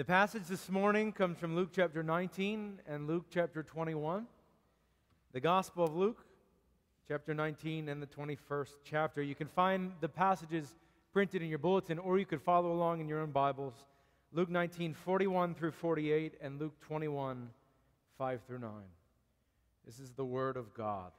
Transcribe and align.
The 0.00 0.04
passage 0.06 0.44
this 0.44 0.70
morning 0.70 1.12
comes 1.12 1.36
from 1.36 1.54
Luke 1.54 1.72
chapter 1.76 2.02
19 2.02 2.80
and 2.86 3.06
Luke 3.06 3.26
chapter 3.28 3.62
21. 3.62 4.26
The 5.34 5.40
Gospel 5.40 5.84
of 5.84 5.94
Luke, 5.94 6.24
chapter 7.06 7.34
19 7.34 7.86
and 7.90 8.00
the 8.00 8.06
21st 8.06 8.76
chapter. 8.82 9.22
You 9.22 9.34
can 9.34 9.48
find 9.48 9.92
the 10.00 10.08
passages 10.08 10.74
printed 11.12 11.42
in 11.42 11.50
your 11.50 11.58
bulletin, 11.58 11.98
or 11.98 12.18
you 12.18 12.24
could 12.24 12.40
follow 12.40 12.72
along 12.72 13.02
in 13.02 13.08
your 13.08 13.20
own 13.20 13.30
Bibles. 13.30 13.74
Luke 14.32 14.48
19, 14.48 14.94
41 14.94 15.54
through 15.54 15.72
48, 15.72 16.32
and 16.40 16.58
Luke 16.58 16.80
21, 16.80 17.50
5 18.16 18.40
through 18.46 18.60
9. 18.60 18.70
This 19.84 20.00
is 20.00 20.12
the 20.12 20.24
Word 20.24 20.56
of 20.56 20.72
God. 20.72 21.12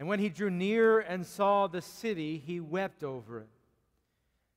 And 0.00 0.08
when 0.08 0.18
he 0.18 0.30
drew 0.30 0.50
near 0.50 0.98
and 0.98 1.24
saw 1.24 1.68
the 1.68 1.80
city, 1.80 2.42
he 2.44 2.58
wept 2.58 3.04
over 3.04 3.38
it, 3.38 3.53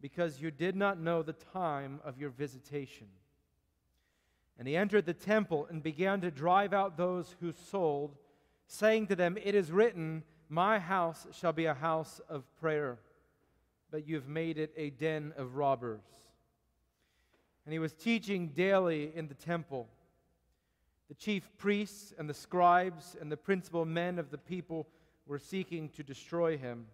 because 0.00 0.40
you 0.40 0.50
did 0.50 0.76
not 0.76 1.00
know 1.00 1.22
the 1.22 1.32
time 1.32 2.00
of 2.04 2.18
your 2.18 2.30
visitation. 2.30 3.08
And 4.58 4.66
he 4.66 4.76
entered 4.76 5.06
the 5.06 5.14
temple 5.14 5.66
and 5.70 5.82
began 5.82 6.20
to 6.20 6.30
drive 6.30 6.72
out 6.72 6.96
those 6.96 7.36
who 7.40 7.52
sold, 7.52 8.16
saying 8.66 9.06
to 9.08 9.16
them, 9.16 9.38
It 9.42 9.54
is 9.54 9.70
written, 9.70 10.24
My 10.48 10.78
house 10.78 11.26
shall 11.32 11.52
be 11.52 11.66
a 11.66 11.74
house 11.74 12.20
of 12.28 12.44
prayer, 12.60 12.98
but 13.90 14.06
you 14.06 14.16
have 14.16 14.28
made 14.28 14.58
it 14.58 14.72
a 14.76 14.90
den 14.90 15.32
of 15.36 15.56
robbers. 15.56 16.02
And 17.64 17.72
he 17.72 17.78
was 17.78 17.92
teaching 17.92 18.48
daily 18.48 19.12
in 19.14 19.28
the 19.28 19.34
temple. 19.34 19.88
The 21.08 21.14
chief 21.14 21.48
priests 21.56 22.12
and 22.18 22.28
the 22.28 22.34
scribes 22.34 23.16
and 23.20 23.30
the 23.30 23.36
principal 23.36 23.84
men 23.84 24.18
of 24.18 24.30
the 24.30 24.38
people 24.38 24.88
were 25.26 25.38
seeking 25.38 25.88
to 25.90 26.02
destroy 26.02 26.56
him, 26.56 26.86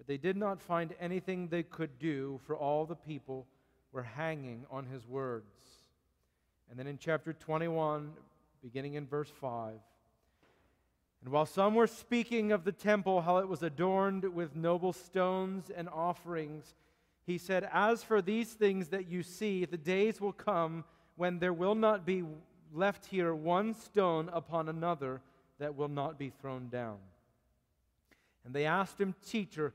but 0.00 0.06
they 0.06 0.16
did 0.16 0.34
not 0.34 0.62
find 0.62 0.94
anything 0.98 1.48
they 1.48 1.62
could 1.62 1.98
do, 1.98 2.40
for 2.46 2.56
all 2.56 2.86
the 2.86 2.94
people 2.94 3.46
were 3.92 4.02
hanging 4.02 4.64
on 4.70 4.86
his 4.86 5.06
words. 5.06 5.44
And 6.70 6.78
then 6.78 6.86
in 6.86 6.96
chapter 6.96 7.34
21, 7.34 8.10
beginning 8.62 8.94
in 8.94 9.06
verse 9.06 9.28
5, 9.28 9.74
and 11.22 11.30
while 11.30 11.44
some 11.44 11.74
were 11.74 11.86
speaking 11.86 12.50
of 12.50 12.64
the 12.64 12.72
temple, 12.72 13.20
how 13.20 13.36
it 13.36 13.48
was 13.48 13.62
adorned 13.62 14.24
with 14.24 14.56
noble 14.56 14.94
stones 14.94 15.70
and 15.76 15.86
offerings, 15.90 16.74
he 17.26 17.36
said, 17.36 17.68
As 17.70 18.02
for 18.02 18.22
these 18.22 18.54
things 18.54 18.88
that 18.88 19.06
you 19.06 19.22
see, 19.22 19.66
the 19.66 19.76
days 19.76 20.18
will 20.18 20.32
come 20.32 20.82
when 21.16 21.40
there 21.40 21.52
will 21.52 21.74
not 21.74 22.06
be 22.06 22.24
left 22.72 23.04
here 23.04 23.34
one 23.34 23.74
stone 23.74 24.30
upon 24.32 24.70
another 24.70 25.20
that 25.58 25.76
will 25.76 25.88
not 25.88 26.18
be 26.18 26.30
thrown 26.30 26.70
down. 26.70 26.96
And 28.46 28.54
they 28.54 28.64
asked 28.64 28.98
him, 28.98 29.14
Teacher, 29.26 29.74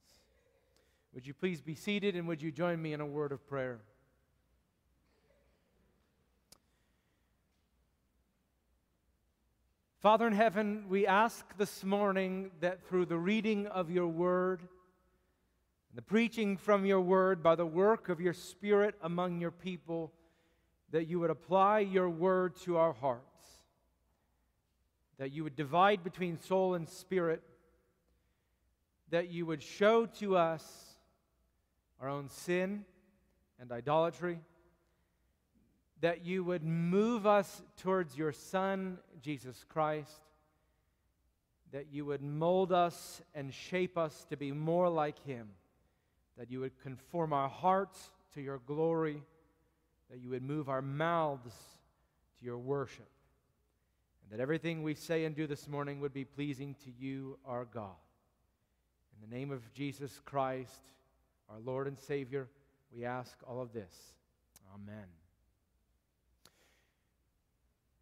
Would 1.13 1.27
you 1.27 1.33
please 1.33 1.61
be 1.61 1.75
seated 1.75 2.15
and 2.15 2.25
would 2.27 2.41
you 2.41 2.51
join 2.51 2.81
me 2.81 2.93
in 2.93 3.01
a 3.01 3.05
word 3.05 3.33
of 3.33 3.45
prayer? 3.45 3.81
Father 9.99 10.25
in 10.25 10.33
heaven, 10.33 10.85
we 10.87 11.05
ask 11.05 11.45
this 11.57 11.83
morning 11.83 12.49
that 12.61 12.87
through 12.87 13.05
the 13.05 13.17
reading 13.17 13.67
of 13.67 13.91
your 13.91 14.07
word, 14.07 14.61
and 14.61 15.97
the 15.97 16.01
preaching 16.01 16.55
from 16.55 16.85
your 16.85 17.01
word 17.01 17.43
by 17.43 17.55
the 17.55 17.65
work 17.65 18.07
of 18.07 18.21
your 18.21 18.33
Spirit 18.33 18.95
among 19.03 19.41
your 19.41 19.51
people, 19.51 20.13
that 20.91 21.07
you 21.07 21.19
would 21.19 21.29
apply 21.29 21.79
your 21.79 22.09
word 22.09 22.55
to 22.61 22.77
our 22.77 22.93
hearts, 22.93 23.45
that 25.19 25.31
you 25.31 25.43
would 25.43 25.57
divide 25.57 26.03
between 26.05 26.39
soul 26.39 26.73
and 26.73 26.87
spirit, 26.87 27.43
that 29.09 29.29
you 29.29 29.45
would 29.45 29.61
show 29.61 30.05
to 30.05 30.37
us 30.37 30.90
our 32.01 32.09
own 32.09 32.29
sin 32.29 32.83
and 33.59 33.71
idolatry, 33.71 34.39
that 36.01 36.25
you 36.25 36.43
would 36.43 36.63
move 36.63 37.27
us 37.27 37.61
towards 37.77 38.17
your 38.17 38.31
Son, 38.31 38.97
Jesus 39.21 39.63
Christ, 39.69 40.21
that 41.71 41.87
you 41.91 42.05
would 42.05 42.23
mold 42.23 42.71
us 42.71 43.21
and 43.35 43.53
shape 43.53 43.97
us 43.97 44.25
to 44.29 44.35
be 44.35 44.51
more 44.51 44.89
like 44.89 45.23
Him, 45.25 45.49
that 46.37 46.49
you 46.49 46.59
would 46.61 46.77
conform 46.81 47.33
our 47.33 47.47
hearts 47.47 48.11
to 48.33 48.41
your 48.41 48.59
glory, 48.65 49.21
that 50.09 50.19
you 50.19 50.29
would 50.31 50.43
move 50.43 50.69
our 50.69 50.81
mouths 50.81 51.53
to 52.39 52.45
your 52.45 52.57
worship, 52.57 53.09
and 54.23 54.31
that 54.31 54.41
everything 54.41 54.81
we 54.81 54.95
say 54.95 55.23
and 55.23 55.35
do 55.35 55.45
this 55.45 55.67
morning 55.67 55.99
would 56.01 56.13
be 56.13 56.25
pleasing 56.25 56.75
to 56.83 56.91
you, 56.97 57.37
our 57.45 57.65
God. 57.65 57.95
In 59.13 59.29
the 59.29 59.35
name 59.35 59.51
of 59.51 59.71
Jesus 59.71 60.19
Christ, 60.25 60.81
our 61.51 61.59
Lord 61.65 61.87
and 61.87 61.99
Savior, 61.99 62.47
we 62.95 63.03
ask 63.03 63.37
all 63.47 63.61
of 63.61 63.73
this. 63.73 63.93
Amen. 64.73 65.05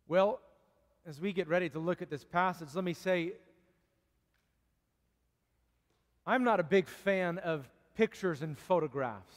Well, 0.08 0.40
as 1.08 1.20
we 1.20 1.34
get 1.34 1.48
ready 1.48 1.70
to 1.70 1.80
look 1.80 2.02
at 2.02 2.10
this 2.10 2.24
passage, 2.24 2.70
let 2.76 2.84
me 2.84 2.94
say 2.94 3.34
I'm 6.28 6.44
not 6.44 6.60
a 6.60 6.64
big 6.64 6.88
fan 6.88 7.40
of 7.40 7.68
pictures 7.96 8.44
and 8.44 8.58
photographs. 8.58 9.36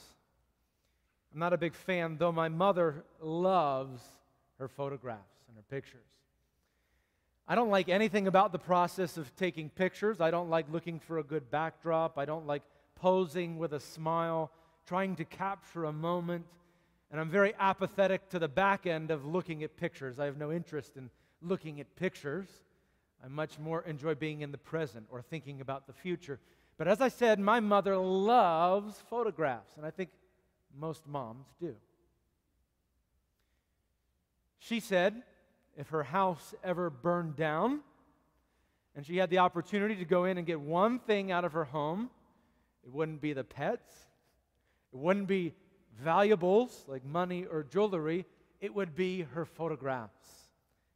I'm 1.33 1.39
not 1.39 1.53
a 1.53 1.57
big 1.57 1.73
fan, 1.73 2.17
though 2.17 2.31
my 2.31 2.49
mother 2.49 3.03
loves 3.19 4.03
her 4.59 4.67
photographs 4.67 5.21
and 5.47 5.57
her 5.57 5.63
pictures. 5.69 6.05
I 7.47 7.55
don't 7.55 7.69
like 7.69 7.89
anything 7.89 8.27
about 8.27 8.51
the 8.51 8.59
process 8.59 9.17
of 9.17 9.35
taking 9.35 9.69
pictures. 9.69 10.21
I 10.21 10.29
don't 10.29 10.49
like 10.49 10.67
looking 10.71 10.99
for 10.99 11.17
a 11.17 11.23
good 11.23 11.49
backdrop. 11.49 12.19
I 12.19 12.25
don't 12.25 12.45
like 12.45 12.61
posing 13.03 13.57
with 13.57 13.73
a 13.73 13.81
smile, 13.81 14.49
trying 14.85 15.13
to 15.13 15.25
capture 15.25 15.83
a 15.83 15.91
moment. 15.91 16.45
And 17.11 17.19
I'm 17.19 17.29
very 17.29 17.53
apathetic 17.59 18.29
to 18.29 18.39
the 18.39 18.47
back 18.47 18.87
end 18.87 19.11
of 19.11 19.25
looking 19.25 19.61
at 19.61 19.75
pictures. 19.75 20.19
I 20.19 20.25
have 20.25 20.37
no 20.37 20.53
interest 20.53 20.95
in 20.95 21.09
looking 21.41 21.81
at 21.81 21.95
pictures. 21.97 22.47
I 23.21 23.27
much 23.27 23.59
more 23.59 23.81
enjoy 23.81 24.15
being 24.15 24.39
in 24.39 24.53
the 24.53 24.57
present 24.57 25.05
or 25.11 25.21
thinking 25.21 25.59
about 25.59 25.85
the 25.85 25.91
future. 25.91 26.39
But 26.77 26.87
as 26.87 27.01
I 27.01 27.09
said, 27.09 27.41
my 27.41 27.59
mother 27.59 27.97
loves 27.97 28.95
photographs, 29.09 29.75
and 29.75 29.85
I 29.85 29.91
think 29.91 30.09
most 30.73 31.05
moms 31.05 31.47
do. 31.59 31.75
She 34.59 34.79
said, 34.79 35.23
if 35.75 35.89
her 35.89 36.03
house 36.03 36.55
ever 36.63 36.89
burned 36.89 37.35
down 37.35 37.81
and 38.95 39.05
she 39.05 39.17
had 39.17 39.29
the 39.29 39.39
opportunity 39.39 39.97
to 39.97 40.05
go 40.05 40.23
in 40.23 40.37
and 40.37 40.47
get 40.47 40.61
one 40.61 40.99
thing 40.99 41.33
out 41.33 41.43
of 41.43 41.51
her 41.51 41.65
home, 41.65 42.09
it 42.83 42.91
wouldn't 42.91 43.21
be 43.21 43.33
the 43.33 43.43
pets, 43.43 43.91
it 44.91 44.97
wouldn't 44.97 45.27
be 45.27 45.53
valuables 46.01 46.85
like 46.87 47.05
money 47.05 47.45
or 47.45 47.63
jewelry, 47.63 48.25
it 48.59 48.73
would 48.73 48.95
be 48.95 49.21
her 49.21 49.45
photographs. 49.45 50.49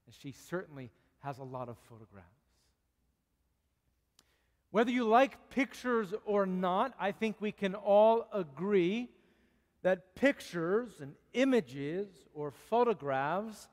And 0.05 0.15
she 0.15 0.31
certainly 0.31 0.91
has 1.19 1.39
a 1.39 1.43
lot 1.43 1.69
of 1.69 1.77
photographs. 1.89 2.27
Whether 4.71 4.91
you 4.91 5.05
like 5.05 5.49
pictures 5.49 6.13
or 6.25 6.45
not, 6.45 6.93
I 6.99 7.11
think 7.11 7.37
we 7.39 7.51
can 7.51 7.75
all 7.75 8.27
agree 8.33 9.09
that 9.81 10.15
pictures 10.15 10.99
and 10.99 11.13
images 11.33 12.07
or 12.33 12.51
photographs 12.51 13.69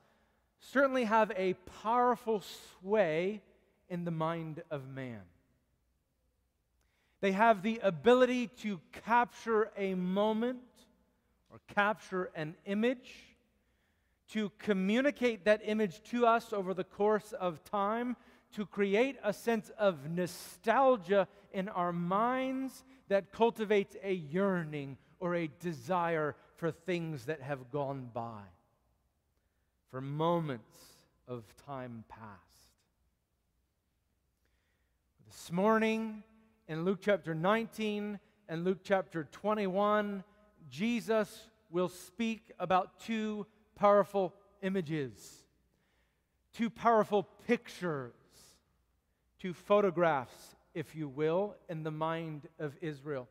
certainly 0.59 1.03
have 1.03 1.31
a 1.35 1.53
powerful 1.83 2.41
sway 2.79 3.41
in 3.89 4.05
the 4.05 4.11
mind 4.11 4.63
of 4.71 4.87
man. 4.87 5.21
They 7.25 7.31
have 7.31 7.63
the 7.63 7.79
ability 7.81 8.49
to 8.59 8.79
capture 9.03 9.71
a 9.75 9.95
moment 9.95 10.59
or 11.51 11.59
capture 11.73 12.29
an 12.35 12.53
image, 12.67 13.13
to 14.33 14.51
communicate 14.59 15.45
that 15.45 15.61
image 15.63 16.03
to 16.11 16.27
us 16.27 16.53
over 16.53 16.75
the 16.75 16.83
course 16.83 17.33
of 17.33 17.63
time, 17.63 18.15
to 18.51 18.67
create 18.67 19.17
a 19.23 19.33
sense 19.33 19.71
of 19.79 20.07
nostalgia 20.07 21.27
in 21.51 21.67
our 21.67 21.91
minds 21.91 22.83
that 23.07 23.31
cultivates 23.31 23.95
a 24.03 24.13
yearning 24.13 24.95
or 25.19 25.33
a 25.33 25.49
desire 25.59 26.35
for 26.57 26.69
things 26.69 27.25
that 27.25 27.41
have 27.41 27.71
gone 27.71 28.07
by, 28.13 28.43
for 29.89 29.99
moments 29.99 30.77
of 31.27 31.43
time 31.65 32.03
past. 32.07 32.29
This 35.25 35.51
morning, 35.51 36.21
in 36.67 36.83
Luke 36.83 36.99
chapter 37.01 37.35
19 37.35 38.19
and 38.49 38.63
Luke 38.63 38.79
chapter 38.83 39.27
21, 39.31 40.23
Jesus 40.69 41.47
will 41.69 41.89
speak 41.89 42.51
about 42.59 42.99
two 42.99 43.45
powerful 43.75 44.33
images, 44.61 45.43
two 46.53 46.69
powerful 46.69 47.23
pictures, 47.45 48.13
two 49.39 49.53
photographs, 49.53 50.55
if 50.73 50.95
you 50.95 51.07
will, 51.07 51.55
in 51.69 51.83
the 51.83 51.91
mind 51.91 52.47
of 52.57 52.75
Israel. 52.81 53.27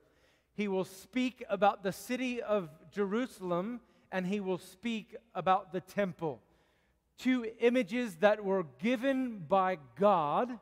He 0.55 0.69
will 0.69 0.85
speak 0.85 1.45
about 1.51 1.83
the 1.83 1.93
city 1.93 2.41
of 2.41 2.71
Jerusalem 2.93 3.81
and 4.13 4.25
he 4.27 4.39
will 4.39 4.59
speak 4.59 5.17
about 5.35 5.73
the 5.73 5.81
temple. 5.81 6.41
Two 7.19 7.47
images 7.59 8.17
that 8.17 8.45
were 8.45 8.65
given 8.79 9.45
by 9.49 9.79
God, 9.99 10.61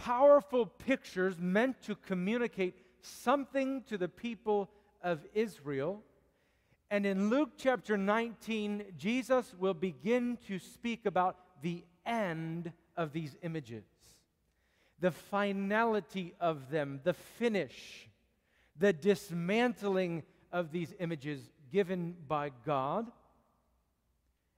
powerful 0.00 0.64
pictures 0.64 1.36
meant 1.38 1.82
to 1.82 1.94
communicate 1.94 2.74
something 3.02 3.82
to 3.82 3.98
the 3.98 4.08
people 4.08 4.70
of 5.02 5.20
Israel. 5.34 6.02
And 6.90 7.04
in 7.04 7.28
Luke 7.28 7.50
chapter 7.58 7.98
19, 7.98 8.94
Jesus 8.96 9.54
will 9.58 9.74
begin 9.74 10.38
to 10.48 10.58
speak 10.58 11.04
about 11.04 11.36
the 11.62 11.84
end 12.06 12.72
of 12.96 13.12
these 13.12 13.36
images, 13.42 13.84
the 14.98 15.10
finality 15.10 16.34
of 16.40 16.70
them, 16.70 17.00
the 17.04 17.14
finish, 17.14 18.08
the 18.78 18.94
dismantling 18.94 20.22
of 20.50 20.72
these 20.72 20.94
images 20.98 21.50
given 21.70 22.16
by 22.26 22.50
God. 22.64 23.10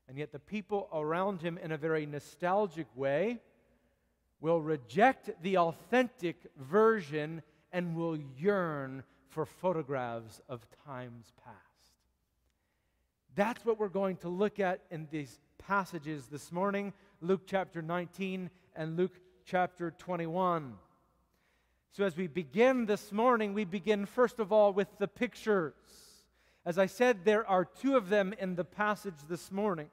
And 0.08 0.16
yet, 0.16 0.30
the 0.30 0.38
people 0.38 0.88
around 0.92 1.42
him, 1.42 1.58
in 1.58 1.72
a 1.72 1.76
very 1.76 2.06
nostalgic 2.06 2.86
way, 2.94 3.40
will 4.42 4.60
reject 4.60 5.30
the 5.42 5.56
authentic 5.56 6.36
version 6.58 7.42
and 7.72 7.94
will 7.94 8.18
yearn 8.36 9.04
for 9.28 9.46
photographs 9.46 10.40
of 10.48 10.66
times 10.84 11.32
past. 11.44 11.56
That's 13.36 13.64
what 13.64 13.78
we're 13.78 13.88
going 13.88 14.16
to 14.18 14.28
look 14.28 14.58
at 14.58 14.80
in 14.90 15.06
these 15.10 15.38
passages 15.58 16.26
this 16.26 16.50
morning 16.50 16.92
Luke 17.20 17.42
chapter 17.46 17.80
19 17.80 18.50
and 18.74 18.96
Luke 18.96 19.14
chapter 19.46 19.92
21. 19.92 20.74
So, 21.92 22.04
as 22.04 22.16
we 22.16 22.26
begin 22.26 22.86
this 22.86 23.12
morning, 23.12 23.54
we 23.54 23.64
begin 23.64 24.06
first 24.06 24.40
of 24.40 24.50
all 24.50 24.72
with 24.72 24.88
the 24.98 25.06
pictures. 25.06 25.74
As 26.66 26.78
I 26.78 26.86
said, 26.86 27.24
there 27.24 27.46
are 27.46 27.64
two 27.64 27.96
of 27.96 28.08
them 28.08 28.34
in 28.40 28.56
the 28.56 28.64
passage 28.64 29.14
this 29.28 29.52
morning. 29.52 29.88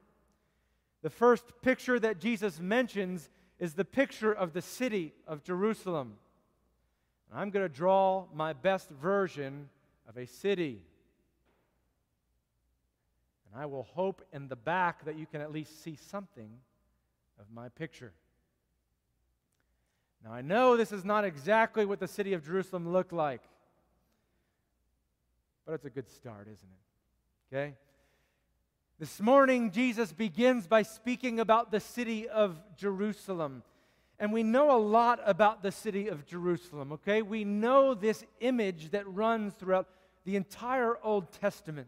The 1.04 1.10
first 1.10 1.46
picture 1.62 2.00
that 2.00 2.20
Jesus 2.20 2.60
mentions 2.60 3.30
is 3.60 3.74
the 3.74 3.86
picture 3.86 4.32
of 4.32 4.54
the 4.54 4.62
city 4.62 5.14
of 5.28 5.44
Jerusalem. 5.44 6.18
And 7.30 7.40
I'm 7.40 7.50
going 7.50 7.66
to 7.66 7.74
draw 7.74 8.26
my 8.34 8.54
best 8.54 8.90
version 8.90 9.70
of 10.08 10.18
a 10.18 10.26
city. 10.26 10.82
And 13.52 13.62
I 13.62 13.66
will 13.66 13.84
hope 13.84 14.24
in 14.32 14.48
the 14.48 14.56
back 14.56 15.06
that 15.06 15.18
you 15.18 15.26
can 15.26 15.42
at 15.42 15.52
least 15.52 15.84
see 15.84 15.98
something 16.10 16.50
of 17.40 17.46
my 17.54 17.70
picture. 17.70 18.14
Now, 20.24 20.32
I 20.32 20.42
know 20.42 20.76
this 20.76 20.92
is 20.92 21.06
not 21.06 21.24
exactly 21.24 21.86
what 21.86 22.00
the 22.00 22.08
city 22.08 22.34
of 22.34 22.46
Jerusalem 22.46 22.92
looked 22.92 23.14
like, 23.14 23.42
but 25.66 25.74
it's 25.74 25.86
a 25.86 25.90
good 25.90 26.10
start, 26.10 26.48
isn't 26.52 26.70
it? 26.70 27.56
Okay? 27.56 27.76
This 29.00 29.22
morning, 29.22 29.72
Jesus 29.72 30.12
begins 30.12 30.68
by 30.68 30.82
speaking 30.82 31.40
about 31.40 31.72
the 31.72 31.80
city 31.80 32.28
of 32.28 32.62
Jerusalem. 32.76 33.64
And 34.20 34.34
we 34.34 34.44
know 34.44 34.76
a 34.76 34.78
lot 34.78 35.22
about 35.24 35.64
the 35.64 35.72
city 35.72 36.10
of 36.10 36.26
Jerusalem, 36.26 36.92
okay? 36.92 37.22
We 37.22 37.46
know 37.46 37.94
this 37.94 38.26
image 38.42 38.92
that 38.92 39.08
runs 39.08 39.54
throughout 39.54 39.88
the 40.26 40.36
entire 40.36 40.98
Old 41.02 41.32
Testament. 41.32 41.88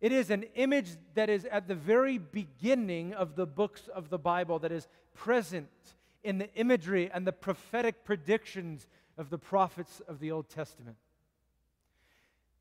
It 0.00 0.12
is 0.12 0.30
an 0.30 0.44
image 0.54 0.90
that 1.14 1.28
is 1.28 1.46
at 1.46 1.66
the 1.66 1.74
very 1.74 2.16
beginning 2.16 3.12
of 3.12 3.34
the 3.34 3.46
books 3.46 3.88
of 3.92 4.08
the 4.08 4.18
Bible, 4.18 4.60
that 4.60 4.70
is 4.70 4.86
present 5.14 5.66
in 6.22 6.38
the 6.38 6.54
imagery 6.54 7.10
and 7.12 7.26
the 7.26 7.32
prophetic 7.32 8.04
predictions 8.04 8.86
of 9.18 9.30
the 9.30 9.38
prophets 9.38 10.00
of 10.06 10.20
the 10.20 10.30
Old 10.30 10.48
Testament. 10.48 10.96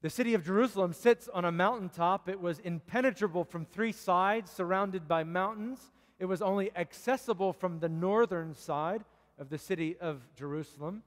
The 0.05 0.11
city 0.11 0.35
of 0.35 0.45
Jerusalem 0.45 0.93
sits 0.93 1.27
on 1.29 1.45
a 1.45 1.51
mountaintop. 1.51 2.29
It 2.29 2.39
was 2.39 2.59
impenetrable 2.59 3.43
from 3.43 3.65
three 3.65 3.91
sides, 3.91 4.51
surrounded 4.51 5.07
by 5.07 5.23
mountains. 5.23 5.79
It 6.19 6.25
was 6.25 6.43
only 6.43 6.69
accessible 6.77 7.53
from 7.53 7.79
the 7.79 7.89
northern 7.89 8.53
side 8.53 9.03
of 9.39 9.49
the 9.49 9.57
city 9.57 9.97
of 9.99 10.21
Jerusalem. 10.35 11.01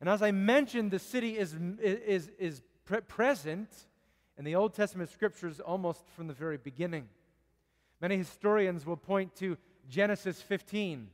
And 0.00 0.08
as 0.08 0.22
I 0.22 0.30
mentioned, 0.30 0.92
the 0.92 1.00
city 1.00 1.36
is, 1.36 1.56
is, 1.82 2.30
is 2.38 2.62
pre- 2.84 3.00
present 3.00 3.68
in 4.38 4.44
the 4.44 4.54
Old 4.54 4.74
Testament 4.74 5.10
scriptures 5.10 5.58
almost 5.58 6.08
from 6.10 6.28
the 6.28 6.34
very 6.34 6.56
beginning. 6.56 7.08
Many 8.00 8.16
historians 8.16 8.86
will 8.86 8.96
point 8.96 9.34
to 9.38 9.58
Genesis 9.90 10.40
15. 10.40 11.08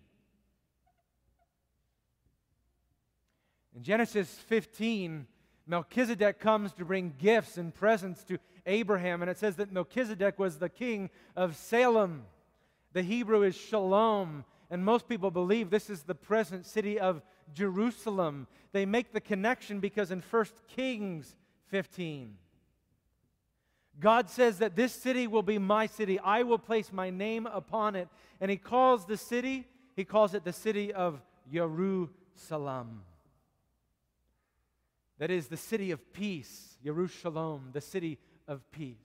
In 3.74 3.82
Genesis 3.82 4.28
15, 4.48 5.26
Melchizedek 5.70 6.40
comes 6.40 6.72
to 6.72 6.84
bring 6.84 7.14
gifts 7.16 7.56
and 7.56 7.72
presents 7.72 8.24
to 8.24 8.38
Abraham, 8.66 9.22
and 9.22 9.30
it 9.30 9.38
says 9.38 9.54
that 9.54 9.70
Melchizedek 9.70 10.36
was 10.36 10.58
the 10.58 10.68
king 10.68 11.10
of 11.36 11.54
Salem. 11.54 12.24
The 12.92 13.02
Hebrew 13.02 13.42
is 13.42 13.54
Shalom, 13.54 14.44
and 14.68 14.84
most 14.84 15.08
people 15.08 15.30
believe 15.30 15.70
this 15.70 15.88
is 15.88 16.02
the 16.02 16.14
present 16.14 16.66
city 16.66 16.98
of 16.98 17.22
Jerusalem. 17.54 18.48
They 18.72 18.84
make 18.84 19.12
the 19.12 19.20
connection 19.20 19.78
because 19.78 20.10
in 20.10 20.24
1 20.28 20.44
Kings 20.66 21.36
15, 21.68 22.36
God 24.00 24.28
says 24.28 24.58
that 24.58 24.74
this 24.74 24.92
city 24.92 25.28
will 25.28 25.42
be 25.42 25.58
my 25.58 25.86
city. 25.86 26.18
I 26.18 26.42
will 26.42 26.58
place 26.58 26.92
my 26.92 27.10
name 27.10 27.46
upon 27.46 27.94
it. 27.94 28.08
And 28.40 28.50
he 28.50 28.56
calls 28.56 29.06
the 29.06 29.16
city, 29.16 29.68
he 29.94 30.04
calls 30.04 30.34
it 30.34 30.42
the 30.42 30.52
city 30.52 30.92
of 30.92 31.20
Jerusalem. 31.52 33.02
That 35.20 35.30
is 35.30 35.48
the 35.48 35.56
city 35.56 35.90
of 35.90 36.12
peace, 36.14 36.78
Jerusalem, 36.82 37.70
the 37.72 37.80
city 37.82 38.18
of 38.48 38.68
peace. 38.72 38.96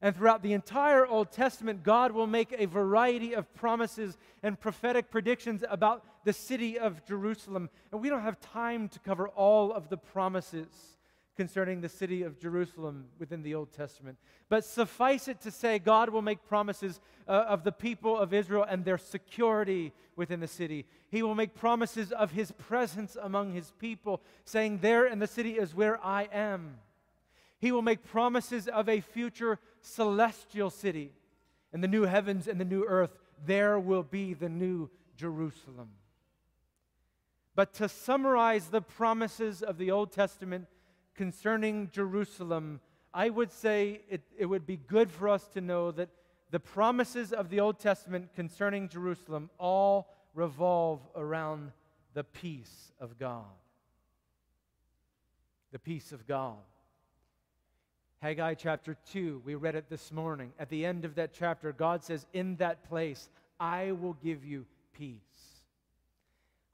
And 0.00 0.16
throughout 0.16 0.42
the 0.42 0.54
entire 0.54 1.06
Old 1.06 1.30
Testament, 1.30 1.82
God 1.82 2.12
will 2.12 2.26
make 2.26 2.54
a 2.56 2.66
variety 2.66 3.34
of 3.34 3.52
promises 3.54 4.16
and 4.42 4.58
prophetic 4.58 5.10
predictions 5.10 5.62
about 5.68 6.04
the 6.24 6.32
city 6.32 6.78
of 6.78 7.04
Jerusalem. 7.04 7.68
And 7.92 8.00
we 8.00 8.08
don't 8.08 8.22
have 8.22 8.40
time 8.40 8.88
to 8.88 8.98
cover 9.00 9.28
all 9.28 9.72
of 9.72 9.90
the 9.90 9.98
promises 9.98 10.68
concerning 11.38 11.80
the 11.80 11.88
city 11.88 12.24
of 12.24 12.40
Jerusalem 12.40 13.04
within 13.20 13.44
the 13.44 13.54
Old 13.54 13.70
Testament. 13.70 14.18
But 14.48 14.64
suffice 14.64 15.28
it 15.28 15.40
to 15.42 15.52
say, 15.52 15.78
God 15.78 16.10
will 16.10 16.20
make 16.20 16.44
promises 16.44 17.00
uh, 17.28 17.44
of 17.48 17.62
the 17.62 17.70
people 17.70 18.18
of 18.18 18.34
Israel 18.34 18.66
and 18.68 18.84
their 18.84 18.98
security 18.98 19.92
within 20.16 20.40
the 20.40 20.48
city. 20.48 20.84
He 21.12 21.22
will 21.22 21.36
make 21.36 21.54
promises 21.54 22.10
of 22.10 22.32
his 22.32 22.50
presence 22.50 23.16
among 23.22 23.54
his 23.54 23.70
people, 23.78 24.20
saying, 24.44 24.78
There 24.78 25.06
in 25.06 25.20
the 25.20 25.28
city 25.28 25.52
is 25.52 25.76
where 25.76 26.04
I 26.04 26.28
am. 26.32 26.78
He 27.60 27.70
will 27.70 27.82
make 27.82 28.02
promises 28.02 28.66
of 28.66 28.88
a 28.88 29.00
future 29.00 29.60
celestial 29.80 30.70
city. 30.70 31.12
In 31.72 31.82
the 31.82 31.88
new 31.88 32.02
heavens 32.02 32.48
and 32.48 32.60
the 32.60 32.64
new 32.64 32.84
earth, 32.84 33.16
there 33.46 33.78
will 33.78 34.02
be 34.02 34.34
the 34.34 34.48
new 34.48 34.90
Jerusalem. 35.16 35.90
But 37.54 37.74
to 37.74 37.88
summarize 37.88 38.66
the 38.66 38.82
promises 38.82 39.62
of 39.62 39.78
the 39.78 39.92
Old 39.92 40.10
Testament, 40.10 40.66
concerning 41.18 41.90
Jerusalem, 41.90 42.80
I 43.12 43.28
would 43.28 43.50
say 43.50 44.02
it, 44.08 44.22
it 44.38 44.46
would 44.46 44.64
be 44.64 44.76
good 44.76 45.10
for 45.10 45.28
us 45.28 45.48
to 45.48 45.60
know 45.60 45.90
that 45.90 46.10
the 46.52 46.60
promises 46.60 47.32
of 47.32 47.50
the 47.50 47.58
Old 47.58 47.80
Testament 47.80 48.30
concerning 48.36 48.88
Jerusalem 48.88 49.50
all 49.58 50.14
revolve 50.32 51.00
around 51.16 51.72
the 52.14 52.22
peace 52.22 52.92
of 53.00 53.18
God. 53.18 53.44
The 55.72 55.80
peace 55.80 56.12
of 56.12 56.24
God. 56.28 56.58
Haggai 58.22 58.54
chapter 58.54 58.96
2, 59.10 59.42
we 59.44 59.56
read 59.56 59.74
it 59.74 59.90
this 59.90 60.12
morning. 60.12 60.52
At 60.56 60.70
the 60.70 60.86
end 60.86 61.04
of 61.04 61.16
that 61.16 61.32
chapter, 61.32 61.72
God 61.72 62.04
says, 62.04 62.26
In 62.32 62.54
that 62.56 62.88
place, 62.88 63.28
I 63.58 63.90
will 63.90 64.14
give 64.14 64.44
you 64.44 64.66
peace. 64.92 65.18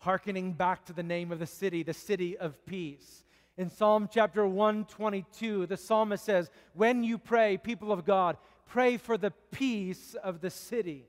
Harkening 0.01 0.53
back 0.53 0.85
to 0.85 0.93
the 0.93 1.03
name 1.03 1.33
of 1.33 1.39
the 1.39 1.47
city, 1.47 1.83
the 1.83 1.95
city 1.95 2.37
of 2.37 2.65
peace. 2.67 3.25
In 3.57 3.71
Psalm 3.71 4.09
chapter 4.13 4.47
122, 4.47 5.67
the 5.67 5.77
psalmist 5.77 6.25
says, 6.25 6.51
When 6.73 7.05
you 7.05 7.19
pray, 7.19 7.57
people 7.57 7.93
of 7.93 8.05
God, 8.05 8.37
pray 8.67 8.97
for 8.97 9.17
the 9.17 9.31
peace 9.53 10.17
of 10.25 10.41
the 10.41 10.51
city. 10.51 11.07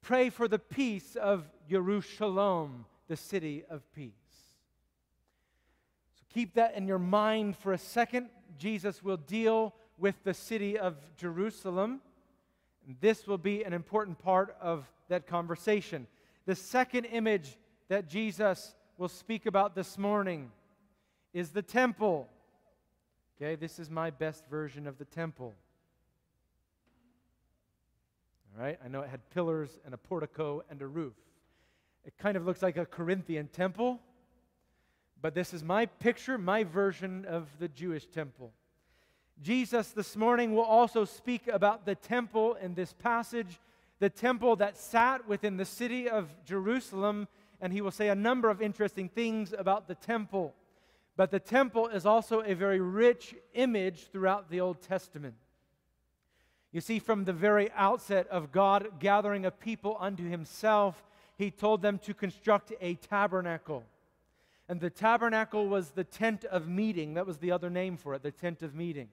Pray 0.00 0.30
for 0.30 0.48
the 0.48 0.58
peace 0.58 1.16
of 1.16 1.50
Jerusalem, 1.68 2.86
the 3.08 3.16
city 3.16 3.62
of 3.68 3.82
peace. 3.92 4.12
So 6.14 6.22
keep 6.32 6.54
that 6.54 6.76
in 6.76 6.86
your 6.86 6.98
mind 6.98 7.56
for 7.56 7.74
a 7.74 7.78
second. 7.78 8.28
Jesus 8.58 9.02
will 9.02 9.18
deal 9.18 9.74
with 9.98 10.14
the 10.24 10.34
city 10.34 10.78
of 10.78 10.96
Jerusalem. 11.18 12.00
This 13.00 13.26
will 13.26 13.38
be 13.38 13.64
an 13.64 13.74
important 13.74 14.18
part 14.18 14.56
of 14.62 14.90
that 15.08 15.26
conversation. 15.26 16.06
The 16.46 16.54
second 16.54 17.04
image 17.06 17.58
that 17.88 18.08
Jesus 18.08 18.74
will 18.96 19.08
speak 19.08 19.44
about 19.44 19.74
this 19.74 19.98
morning 19.98 20.50
is 21.34 21.50
the 21.50 21.62
temple. 21.62 22.28
Okay, 23.36 23.56
this 23.56 23.78
is 23.78 23.90
my 23.90 24.10
best 24.10 24.46
version 24.46 24.86
of 24.86 24.96
the 24.96 25.04
temple. 25.04 25.52
All 28.56 28.64
right, 28.64 28.78
I 28.82 28.88
know 28.88 29.00
it 29.00 29.10
had 29.10 29.28
pillars 29.30 29.80
and 29.84 29.92
a 29.92 29.98
portico 29.98 30.62
and 30.70 30.80
a 30.80 30.86
roof. 30.86 31.14
It 32.04 32.16
kind 32.18 32.36
of 32.36 32.46
looks 32.46 32.62
like 32.62 32.76
a 32.76 32.86
Corinthian 32.86 33.48
temple, 33.48 33.98
but 35.20 35.34
this 35.34 35.52
is 35.52 35.64
my 35.64 35.86
picture, 35.86 36.38
my 36.38 36.62
version 36.62 37.24
of 37.24 37.48
the 37.58 37.66
Jewish 37.66 38.06
temple. 38.06 38.52
Jesus 39.42 39.90
this 39.90 40.14
morning 40.14 40.54
will 40.54 40.62
also 40.62 41.04
speak 41.04 41.48
about 41.48 41.84
the 41.84 41.96
temple 41.96 42.54
in 42.54 42.74
this 42.74 42.92
passage, 42.92 43.58
the 43.98 44.10
temple 44.10 44.54
that 44.56 44.76
sat 44.76 45.26
within 45.26 45.56
the 45.56 45.64
city 45.64 46.08
of 46.08 46.28
Jerusalem, 46.44 47.26
and 47.60 47.72
he 47.72 47.80
will 47.80 47.90
say 47.90 48.08
a 48.08 48.14
number 48.14 48.50
of 48.50 48.62
interesting 48.62 49.08
things 49.08 49.52
about 49.56 49.88
the 49.88 49.96
temple. 49.96 50.54
But 51.16 51.30
the 51.30 51.40
temple 51.40 51.88
is 51.88 52.06
also 52.06 52.40
a 52.40 52.54
very 52.54 52.80
rich 52.80 53.34
image 53.54 54.08
throughout 54.10 54.50
the 54.50 54.60
Old 54.60 54.82
Testament. 54.82 55.34
You 56.72 56.80
see, 56.80 56.98
from 56.98 57.24
the 57.24 57.32
very 57.32 57.70
outset 57.72 58.26
of 58.28 58.50
God 58.50 58.98
gathering 58.98 59.46
a 59.46 59.50
people 59.52 59.96
unto 60.00 60.28
himself, 60.28 61.04
he 61.38 61.50
told 61.50 61.82
them 61.82 61.98
to 62.00 62.14
construct 62.14 62.72
a 62.80 62.94
tabernacle. 62.94 63.84
And 64.68 64.80
the 64.80 64.90
tabernacle 64.90 65.68
was 65.68 65.90
the 65.90 66.04
tent 66.04 66.44
of 66.44 66.66
meeting. 66.66 67.14
That 67.14 67.26
was 67.26 67.38
the 67.38 67.52
other 67.52 67.70
name 67.70 67.96
for 67.96 68.14
it, 68.14 68.22
the 68.22 68.32
tent 68.32 68.62
of 68.62 68.74
meeting. 68.74 69.08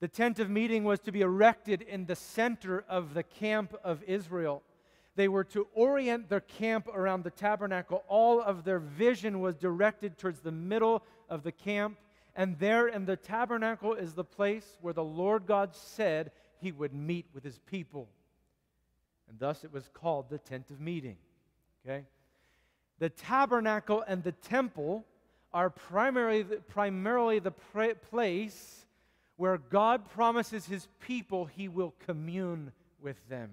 The 0.00 0.08
tent 0.08 0.38
of 0.38 0.50
meeting 0.50 0.84
was 0.84 1.00
to 1.00 1.12
be 1.12 1.22
erected 1.22 1.80
in 1.80 2.04
the 2.04 2.16
center 2.16 2.84
of 2.88 3.14
the 3.14 3.22
camp 3.22 3.74
of 3.82 4.02
Israel. 4.02 4.62
They 5.16 5.28
were 5.28 5.44
to 5.44 5.68
orient 5.74 6.28
their 6.28 6.40
camp 6.40 6.88
around 6.88 7.22
the 7.22 7.30
tabernacle. 7.30 8.04
All 8.08 8.40
of 8.40 8.64
their 8.64 8.80
vision 8.80 9.40
was 9.40 9.56
directed 9.56 10.18
towards 10.18 10.40
the 10.40 10.52
middle 10.52 11.04
of 11.28 11.42
the 11.44 11.52
camp. 11.52 11.98
And 12.34 12.58
there 12.58 12.88
in 12.88 13.04
the 13.04 13.16
tabernacle 13.16 13.94
is 13.94 14.14
the 14.14 14.24
place 14.24 14.76
where 14.80 14.92
the 14.92 15.04
Lord 15.04 15.46
God 15.46 15.74
said 15.74 16.32
he 16.58 16.72
would 16.72 16.92
meet 16.92 17.26
with 17.32 17.44
his 17.44 17.58
people. 17.60 18.08
And 19.28 19.38
thus 19.38 19.62
it 19.62 19.72
was 19.72 19.88
called 19.94 20.30
the 20.30 20.38
tent 20.38 20.70
of 20.70 20.80
meeting. 20.80 21.16
Okay? 21.86 22.04
The 22.98 23.10
tabernacle 23.10 24.02
and 24.06 24.24
the 24.24 24.32
temple 24.32 25.04
are 25.52 25.70
primarily, 25.70 26.42
primarily 26.42 27.38
the 27.38 27.52
place 27.52 28.86
where 29.36 29.58
God 29.58 30.10
promises 30.10 30.66
his 30.66 30.88
people 31.00 31.44
he 31.44 31.68
will 31.68 31.94
commune 32.04 32.72
with 33.00 33.16
them 33.28 33.50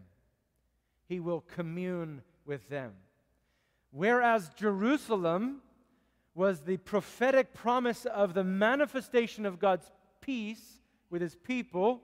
he 1.12 1.20
will 1.20 1.44
commune 1.56 2.22
with 2.46 2.70
them. 2.70 2.94
Whereas 3.91 4.50
Jerusalem 4.56 5.58
was 6.34 6.62
the 6.62 6.77
prophetic 6.77 7.53
promise 7.53 8.06
of 8.06 8.34
the 8.34 8.46
manifestation 8.46 9.46
of 9.46 9.60
God's 9.60 9.91
peace 10.22 10.80
with 11.10 11.22
his 11.22 11.36
people, 11.36 12.01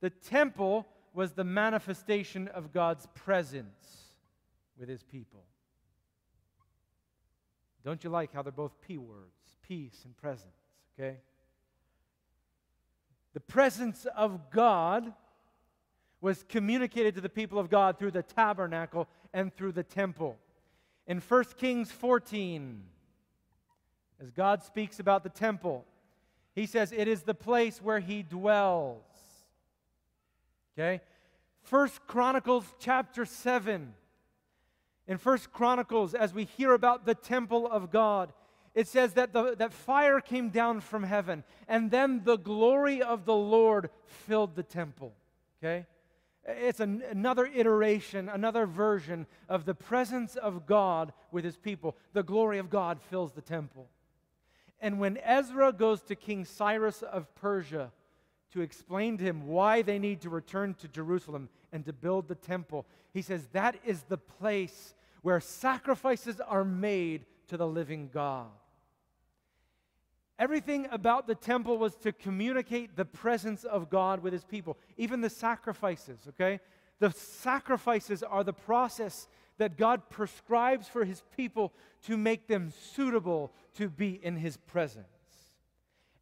the 0.00 0.10
temple 0.10 0.86
was 1.12 1.32
the 1.32 1.42
manifestation 1.42 2.46
of 2.46 2.72
God's 2.72 3.08
presence 3.16 4.12
with 4.78 4.88
his 4.88 5.02
people. 5.02 5.42
Don't 7.84 8.04
you 8.04 8.10
like 8.10 8.32
how 8.32 8.42
they're 8.42 8.52
both 8.52 8.80
P 8.80 8.96
words? 8.96 9.56
Peace 9.66 10.02
and 10.04 10.16
presence, 10.16 10.54
okay? 10.96 11.16
The 13.34 13.40
presence 13.40 14.06
of 14.16 14.50
God 14.52 15.12
was 16.20 16.44
communicated 16.48 17.14
to 17.14 17.20
the 17.20 17.28
people 17.28 17.58
of 17.58 17.70
God 17.70 17.98
through 17.98 18.10
the 18.12 18.22
tabernacle 18.22 19.06
and 19.32 19.54
through 19.54 19.72
the 19.72 19.82
temple. 19.82 20.36
In 21.06 21.20
1 21.20 21.44
Kings 21.56 21.90
14, 21.92 22.82
as 24.20 24.30
God 24.30 24.62
speaks 24.62 24.98
about 24.98 25.22
the 25.22 25.28
temple, 25.28 25.84
he 26.54 26.66
says, 26.66 26.92
It 26.92 27.06
is 27.06 27.22
the 27.22 27.34
place 27.34 27.80
where 27.82 28.00
he 28.00 28.22
dwells. 28.22 29.02
Okay? 30.76 31.00
First 31.62 32.06
Chronicles 32.06 32.64
chapter 32.78 33.24
7. 33.24 33.92
In 35.08 35.18
First 35.18 35.52
Chronicles, 35.52 36.14
as 36.14 36.34
we 36.34 36.44
hear 36.44 36.72
about 36.72 37.06
the 37.06 37.14
temple 37.14 37.66
of 37.70 37.90
God, 37.90 38.32
it 38.74 38.88
says 38.88 39.12
that, 39.14 39.32
the, 39.32 39.54
that 39.56 39.72
fire 39.72 40.20
came 40.20 40.50
down 40.50 40.80
from 40.80 41.02
heaven, 41.02 41.44
and 41.68 41.90
then 41.90 42.22
the 42.24 42.36
glory 42.36 43.00
of 43.00 43.24
the 43.24 43.34
Lord 43.34 43.90
filled 44.04 44.56
the 44.56 44.62
temple. 44.62 45.14
Okay? 45.62 45.86
It's 46.48 46.80
an, 46.80 47.02
another 47.10 47.46
iteration, 47.46 48.28
another 48.28 48.66
version 48.66 49.26
of 49.48 49.64
the 49.64 49.74
presence 49.74 50.36
of 50.36 50.66
God 50.66 51.12
with 51.32 51.44
his 51.44 51.56
people. 51.56 51.96
The 52.12 52.22
glory 52.22 52.58
of 52.58 52.70
God 52.70 53.00
fills 53.10 53.32
the 53.32 53.40
temple. 53.42 53.88
And 54.80 55.00
when 55.00 55.18
Ezra 55.18 55.72
goes 55.72 56.02
to 56.02 56.14
King 56.14 56.44
Cyrus 56.44 57.02
of 57.02 57.34
Persia 57.34 57.90
to 58.52 58.60
explain 58.60 59.18
to 59.18 59.24
him 59.24 59.46
why 59.46 59.82
they 59.82 59.98
need 59.98 60.20
to 60.20 60.30
return 60.30 60.74
to 60.74 60.88
Jerusalem 60.88 61.48
and 61.72 61.84
to 61.84 61.92
build 61.92 62.28
the 62.28 62.34
temple, 62.34 62.86
he 63.12 63.22
says 63.22 63.48
that 63.52 63.76
is 63.84 64.02
the 64.02 64.18
place 64.18 64.94
where 65.22 65.40
sacrifices 65.40 66.40
are 66.40 66.64
made 66.64 67.24
to 67.48 67.56
the 67.56 67.66
living 67.66 68.10
God. 68.12 68.46
Everything 70.38 70.86
about 70.90 71.26
the 71.26 71.34
temple 71.34 71.78
was 71.78 71.96
to 71.96 72.12
communicate 72.12 72.94
the 72.94 73.04
presence 73.04 73.64
of 73.64 73.88
God 73.88 74.22
with 74.22 74.32
his 74.32 74.44
people, 74.44 74.76
even 74.96 75.22
the 75.22 75.30
sacrifices, 75.30 76.18
okay? 76.28 76.60
The 76.98 77.10
sacrifices 77.12 78.22
are 78.22 78.44
the 78.44 78.52
process 78.52 79.28
that 79.58 79.78
God 79.78 80.10
prescribes 80.10 80.88
for 80.88 81.04
his 81.04 81.22
people 81.36 81.72
to 82.02 82.18
make 82.18 82.46
them 82.46 82.72
suitable 82.94 83.52
to 83.74 83.88
be 83.88 84.20
in 84.22 84.36
his 84.36 84.58
presence. 84.58 85.06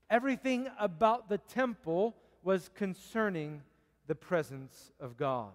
Everything 0.09 0.69
about 0.79 1.29
the 1.29 1.39
temple 1.39 2.15
was 2.45 2.71
concerning 2.75 3.63
the 4.07 4.15
presence 4.15 4.93
of 5.01 5.17
God. 5.17 5.51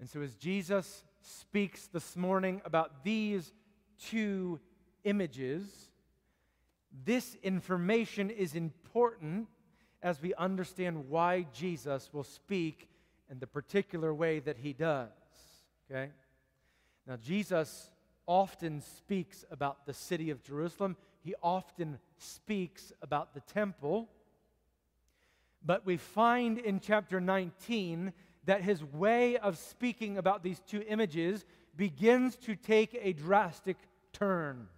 And 0.00 0.08
so, 0.08 0.22
as 0.22 0.34
Jesus 0.34 1.04
speaks 1.20 1.86
this 1.86 2.16
morning 2.16 2.62
about 2.64 3.04
these 3.04 3.52
two 4.02 4.58
images, 5.04 5.89
this 7.04 7.36
information 7.42 8.30
is 8.30 8.54
important 8.54 9.48
as 10.02 10.20
we 10.20 10.34
understand 10.34 11.08
why 11.08 11.46
Jesus 11.52 12.10
will 12.12 12.24
speak 12.24 12.88
in 13.30 13.38
the 13.38 13.46
particular 13.46 14.12
way 14.12 14.40
that 14.40 14.56
he 14.56 14.72
does. 14.72 15.08
Okay? 15.90 16.10
Now, 17.06 17.16
Jesus 17.16 17.90
often 18.26 18.80
speaks 18.80 19.44
about 19.50 19.86
the 19.86 19.94
city 19.94 20.30
of 20.30 20.42
Jerusalem, 20.42 20.96
he 21.22 21.34
often 21.42 21.98
speaks 22.18 22.92
about 23.02 23.34
the 23.34 23.40
temple. 23.40 24.08
But 25.64 25.84
we 25.84 25.98
find 25.98 26.58
in 26.58 26.80
chapter 26.80 27.20
19 27.20 28.12
that 28.46 28.62
his 28.62 28.82
way 28.82 29.36
of 29.36 29.58
speaking 29.58 30.16
about 30.16 30.42
these 30.42 30.60
two 30.60 30.82
images 30.88 31.44
begins 31.76 32.36
to 32.36 32.56
take 32.56 32.98
a 33.00 33.12
drastic 33.12 33.76
turn. 34.12 34.68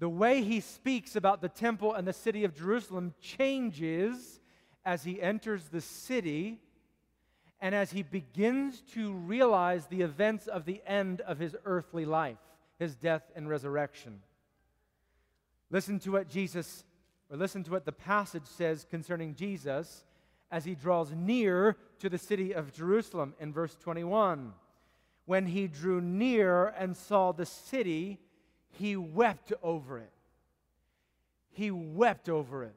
The 0.00 0.08
way 0.08 0.42
he 0.42 0.60
speaks 0.60 1.16
about 1.16 1.40
the 1.40 1.48
temple 1.48 1.94
and 1.94 2.06
the 2.06 2.12
city 2.12 2.44
of 2.44 2.54
Jerusalem 2.54 3.14
changes 3.20 4.40
as 4.84 5.04
he 5.04 5.20
enters 5.20 5.68
the 5.68 5.80
city 5.80 6.60
and 7.60 7.74
as 7.74 7.92
he 7.92 8.02
begins 8.02 8.82
to 8.92 9.12
realize 9.12 9.86
the 9.86 10.02
events 10.02 10.46
of 10.46 10.64
the 10.64 10.82
end 10.86 11.20
of 11.22 11.38
his 11.38 11.56
earthly 11.64 12.04
life, 12.04 12.38
his 12.78 12.94
death 12.94 13.22
and 13.34 13.48
resurrection. 13.48 14.20
Listen 15.70 15.98
to 16.00 16.12
what 16.12 16.28
Jesus, 16.28 16.84
or 17.30 17.36
listen 17.36 17.64
to 17.64 17.70
what 17.70 17.84
the 17.84 17.92
passage 17.92 18.46
says 18.46 18.86
concerning 18.90 19.34
Jesus 19.34 20.04
as 20.50 20.64
he 20.64 20.74
draws 20.74 21.12
near 21.12 21.76
to 22.00 22.08
the 22.08 22.18
city 22.18 22.52
of 22.52 22.72
Jerusalem 22.72 23.34
in 23.40 23.52
verse 23.52 23.76
21. 23.76 24.52
When 25.24 25.46
he 25.46 25.66
drew 25.66 26.00
near 26.00 26.66
and 26.66 26.96
saw 26.96 27.32
the 27.32 27.46
city, 27.46 28.20
he 28.78 28.96
wept 28.96 29.52
over 29.62 29.98
it. 29.98 30.10
He 31.50 31.70
wept 31.70 32.28
over 32.28 32.64
it. 32.64 32.74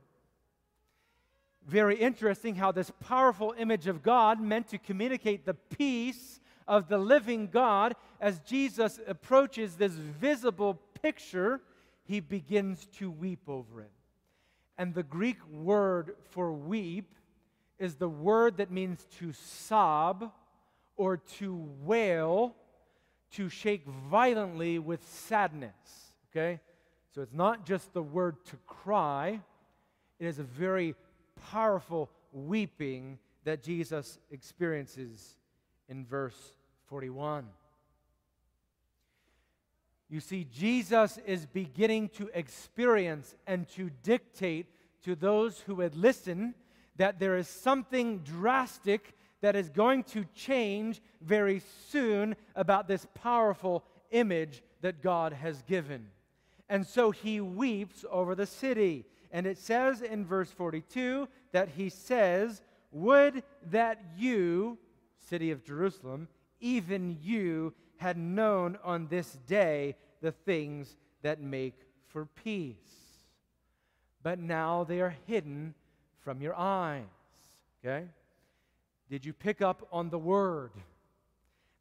Very 1.65 1.97
interesting 1.97 2.55
how 2.55 2.71
this 2.71 2.91
powerful 3.01 3.53
image 3.57 3.87
of 3.87 4.01
God 4.01 4.39
meant 4.39 4.69
to 4.69 4.77
communicate 4.77 5.45
the 5.45 5.53
peace 5.53 6.39
of 6.67 6.87
the 6.87 6.97
living 6.97 7.47
God 7.47 7.95
as 8.21 8.39
Jesus 8.39 8.99
approaches 9.07 9.75
this 9.75 9.93
visible 9.93 10.79
picture. 11.01 11.61
he 12.03 12.21
begins 12.21 12.85
to 12.97 13.11
weep 13.11 13.49
over 13.49 13.81
it. 13.81 13.91
And 14.77 14.93
the 14.93 15.03
Greek 15.03 15.37
word 15.51 16.15
for 16.29 16.53
weep 16.53 17.13
is 17.79 17.95
the 17.95 18.07
word 18.07 18.57
that 18.57 18.71
means 18.71 19.05
to 19.19 19.33
sob 19.33 20.31
or 20.95 21.17
to 21.17 21.69
wail, 21.83 22.55
to 23.31 23.49
shake 23.49 23.85
violently 23.85 24.79
with 24.79 25.07
sadness. 25.07 26.13
Okay? 26.31 26.59
So 27.13 27.21
it's 27.21 27.33
not 27.33 27.65
just 27.65 27.93
the 27.93 28.03
word 28.03 28.35
to 28.45 28.57
cry, 28.65 29.39
it 30.19 30.25
is 30.25 30.39
a 30.39 30.43
very 30.43 30.95
powerful 31.51 32.09
weeping 32.31 33.19
that 33.43 33.63
Jesus 33.63 34.19
experiences 34.31 35.35
in 35.89 36.05
verse 36.05 36.37
41. 36.87 37.47
You 40.09 40.19
see, 40.19 40.45
Jesus 40.45 41.17
is 41.25 41.45
beginning 41.45 42.09
to 42.09 42.29
experience 42.33 43.35
and 43.45 43.67
to 43.69 43.89
dictate 44.03 44.67
to 45.03 45.15
those 45.15 45.59
who 45.61 45.75
would 45.75 45.95
listen 45.95 46.55
that 46.95 47.19
there 47.19 47.37
is 47.37 47.47
something 47.47 48.19
drastic 48.19 49.15
that 49.41 49.55
is 49.55 49.69
going 49.69 50.03
to 50.03 50.25
change 50.33 51.01
very 51.21 51.61
soon 51.89 52.35
about 52.55 52.87
this 52.87 53.05
powerful 53.13 53.83
image 54.11 54.63
that 54.81 55.01
God 55.01 55.33
has 55.33 55.61
given. 55.63 56.07
And 56.69 56.85
so 56.85 57.11
he 57.11 57.39
weeps 57.39 58.03
over 58.09 58.35
the 58.35 58.45
city. 58.45 59.05
And 59.31 59.45
it 59.45 59.57
says 59.57 60.01
in 60.01 60.25
verse 60.25 60.51
42 60.51 61.27
that 61.51 61.69
he 61.69 61.89
says, 61.89 62.61
Would 62.91 63.43
that 63.69 64.01
you, 64.17 64.77
city 65.29 65.51
of 65.51 65.63
Jerusalem, 65.63 66.27
even 66.59 67.17
you, 67.21 67.73
had 67.97 68.17
known 68.17 68.77
on 68.83 69.07
this 69.07 69.37
day 69.47 69.95
the 70.21 70.31
things 70.31 70.95
that 71.21 71.41
make 71.41 71.75
for 72.07 72.25
peace. 72.25 72.75
But 74.23 74.39
now 74.39 74.83
they 74.83 75.01
are 75.01 75.15
hidden 75.25 75.73
from 76.21 76.41
your 76.41 76.55
eyes. 76.55 77.03
Okay? 77.83 78.05
Did 79.09 79.25
you 79.25 79.33
pick 79.33 79.61
up 79.61 79.87
on 79.91 80.09
the 80.09 80.19
word? 80.19 80.71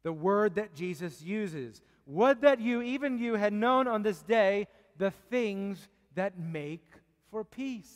The 0.03 0.13
word 0.13 0.55
that 0.55 0.75
Jesus 0.75 1.21
uses. 1.21 1.81
Would 2.05 2.41
that 2.41 2.61
you, 2.61 2.81
even 2.81 3.17
you, 3.17 3.35
had 3.35 3.53
known 3.53 3.87
on 3.87 4.03
this 4.03 4.21
day 4.21 4.67
the 4.97 5.11
things 5.11 5.89
that 6.15 6.39
make 6.39 6.85
for 7.29 7.43
peace. 7.43 7.93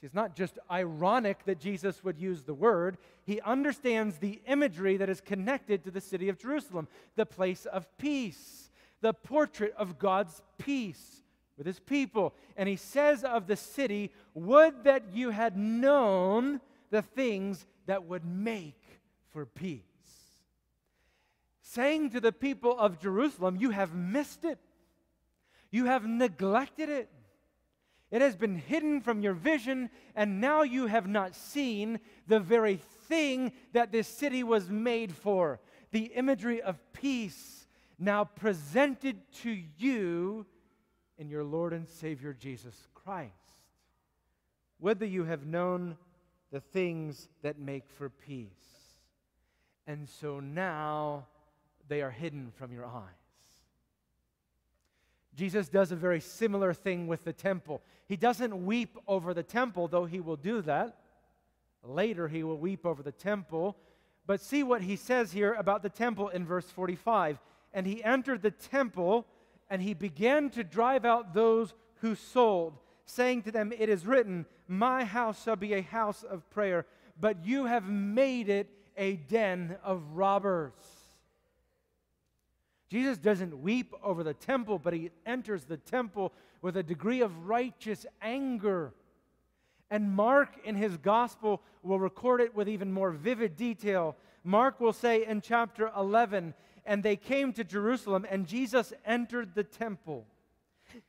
See, 0.00 0.06
it's 0.06 0.14
not 0.14 0.34
just 0.34 0.58
ironic 0.70 1.44
that 1.44 1.60
Jesus 1.60 2.02
would 2.04 2.18
use 2.18 2.42
the 2.42 2.54
word, 2.54 2.98
he 3.24 3.40
understands 3.40 4.18
the 4.18 4.40
imagery 4.46 4.96
that 4.96 5.08
is 5.08 5.20
connected 5.20 5.84
to 5.84 5.90
the 5.90 6.00
city 6.00 6.28
of 6.28 6.38
Jerusalem, 6.38 6.88
the 7.16 7.24
place 7.24 7.64
of 7.66 7.86
peace, 7.96 8.70
the 9.00 9.14
portrait 9.14 9.72
of 9.78 9.98
God's 9.98 10.42
peace 10.58 11.22
with 11.56 11.66
his 11.66 11.78
people. 11.78 12.34
And 12.56 12.68
he 12.68 12.76
says 12.76 13.24
of 13.24 13.46
the 13.46 13.56
city, 13.56 14.10
Would 14.34 14.84
that 14.84 15.14
you 15.14 15.30
had 15.30 15.56
known 15.56 16.60
the 16.90 17.02
things 17.02 17.66
that 17.86 18.04
would 18.04 18.24
make 18.24 18.80
for 19.30 19.46
peace. 19.46 19.82
Saying 21.62 22.10
to 22.10 22.20
the 22.20 22.32
people 22.32 22.78
of 22.78 23.00
Jerusalem, 23.00 23.56
You 23.56 23.70
have 23.70 23.94
missed 23.94 24.44
it, 24.44 24.58
you 25.70 25.86
have 25.86 26.06
neglected 26.06 26.88
it. 26.88 27.10
It 28.10 28.20
has 28.20 28.36
been 28.36 28.54
hidden 28.54 29.00
from 29.00 29.22
your 29.22 29.32
vision, 29.32 29.90
and 30.14 30.40
now 30.40 30.62
you 30.62 30.86
have 30.86 31.08
not 31.08 31.34
seen 31.34 31.98
the 32.28 32.38
very 32.38 32.76
thing 33.08 33.50
that 33.72 33.90
this 33.90 34.06
city 34.06 34.44
was 34.44 34.70
made 34.70 35.10
for 35.12 35.58
the 35.90 36.12
imagery 36.14 36.62
of 36.62 36.78
peace 36.92 37.66
now 37.98 38.24
presented 38.24 39.16
to 39.42 39.56
you 39.78 40.46
in 41.18 41.28
your 41.28 41.44
Lord 41.44 41.72
and 41.72 41.88
Savior 41.88 42.32
Jesus 42.32 42.88
Christ. 42.94 43.32
Whether 44.78 45.06
you 45.06 45.24
have 45.24 45.46
known 45.46 45.96
the 46.52 46.60
things 46.60 47.28
that 47.42 47.58
make 47.58 47.88
for 47.88 48.08
peace. 48.08 48.48
And 49.86 50.08
so 50.08 50.40
now 50.40 51.26
they 51.88 52.02
are 52.02 52.10
hidden 52.10 52.52
from 52.56 52.72
your 52.72 52.86
eyes. 52.86 53.02
Jesus 55.34 55.68
does 55.68 55.90
a 55.90 55.96
very 55.96 56.20
similar 56.20 56.72
thing 56.72 57.06
with 57.06 57.24
the 57.24 57.32
temple. 57.32 57.82
He 58.06 58.16
doesn't 58.16 58.64
weep 58.64 58.96
over 59.08 59.34
the 59.34 59.42
temple, 59.42 59.88
though 59.88 60.04
he 60.04 60.20
will 60.20 60.36
do 60.36 60.62
that. 60.62 60.96
Later, 61.82 62.28
he 62.28 62.44
will 62.44 62.56
weep 62.56 62.86
over 62.86 63.02
the 63.02 63.12
temple. 63.12 63.76
But 64.26 64.40
see 64.40 64.62
what 64.62 64.82
he 64.82 64.96
says 64.96 65.32
here 65.32 65.52
about 65.54 65.82
the 65.82 65.90
temple 65.90 66.28
in 66.28 66.46
verse 66.46 66.70
45. 66.70 67.38
And 67.72 67.86
he 67.86 68.02
entered 68.02 68.42
the 68.42 68.52
temple, 68.52 69.26
and 69.68 69.82
he 69.82 69.92
began 69.92 70.50
to 70.50 70.62
drive 70.62 71.04
out 71.04 71.34
those 71.34 71.74
who 71.96 72.14
sold, 72.14 72.78
saying 73.04 73.42
to 73.42 73.50
them, 73.50 73.72
It 73.76 73.88
is 73.88 74.06
written, 74.06 74.46
My 74.66 75.04
house 75.04 75.44
shall 75.44 75.56
be 75.56 75.74
a 75.74 75.82
house 75.82 76.22
of 76.22 76.48
prayer, 76.50 76.86
but 77.20 77.44
you 77.44 77.66
have 77.66 77.88
made 77.88 78.48
it 78.48 78.68
a 78.96 79.16
den 79.16 79.76
of 79.82 80.02
robbers. 80.14 80.72
Jesus 82.88 83.18
doesn't 83.18 83.60
weep 83.60 83.92
over 84.02 84.22
the 84.22 84.34
temple, 84.34 84.78
but 84.78 84.92
he 84.92 85.10
enters 85.26 85.64
the 85.64 85.76
temple 85.76 86.32
with 86.62 86.76
a 86.76 86.82
degree 86.82 87.22
of 87.22 87.48
righteous 87.48 88.06
anger. 88.22 88.94
And 89.90 90.12
Mark, 90.12 90.50
in 90.64 90.76
his 90.76 90.96
gospel, 90.96 91.60
will 91.82 91.98
record 91.98 92.40
it 92.40 92.54
with 92.54 92.68
even 92.68 92.92
more 92.92 93.10
vivid 93.10 93.56
detail. 93.56 94.16
Mark 94.44 94.80
will 94.80 94.92
say 94.92 95.26
in 95.26 95.40
chapter 95.40 95.90
11, 95.96 96.54
and 96.86 97.02
they 97.02 97.16
came 97.16 97.52
to 97.54 97.64
Jerusalem, 97.64 98.26
and 98.30 98.46
Jesus 98.46 98.92
entered 99.04 99.54
the 99.54 99.64
temple. 99.64 100.26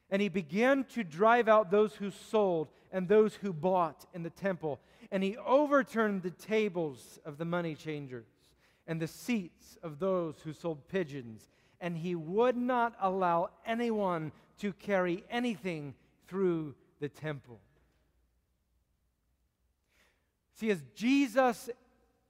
And 0.10 0.22
he 0.22 0.30
began 0.30 0.86
to 0.86 1.04
drive 1.04 1.48
out 1.48 1.70
those 1.70 1.94
who 1.96 2.12
sold 2.12 2.70
and 2.96 3.10
those 3.10 3.36
who 3.36 3.52
bought 3.52 4.06
in 4.14 4.24
the 4.24 4.30
temple. 4.30 4.80
And 5.12 5.22
he 5.22 5.36
overturned 5.36 6.24
the 6.24 6.32
tables 6.32 7.20
of 7.26 7.38
the 7.38 7.44
money 7.44 7.76
changers 7.76 8.26
and 8.88 9.02
the 9.02 9.08
seats 9.08 9.78
of 9.84 10.00
those 10.00 10.36
who 10.46 10.54
sold 10.54 10.88
pigeons 10.88 11.50
and 11.82 11.98
he 11.98 12.16
would 12.16 12.56
not 12.56 12.96
allow 13.02 13.50
anyone 13.66 14.32
to 14.60 14.72
carry 14.72 15.26
anything 15.30 15.94
through 16.26 16.74
the 17.02 17.10
temple. 17.10 17.60
See, 20.54 20.72
as 20.72 20.82
Jesus 20.96 21.70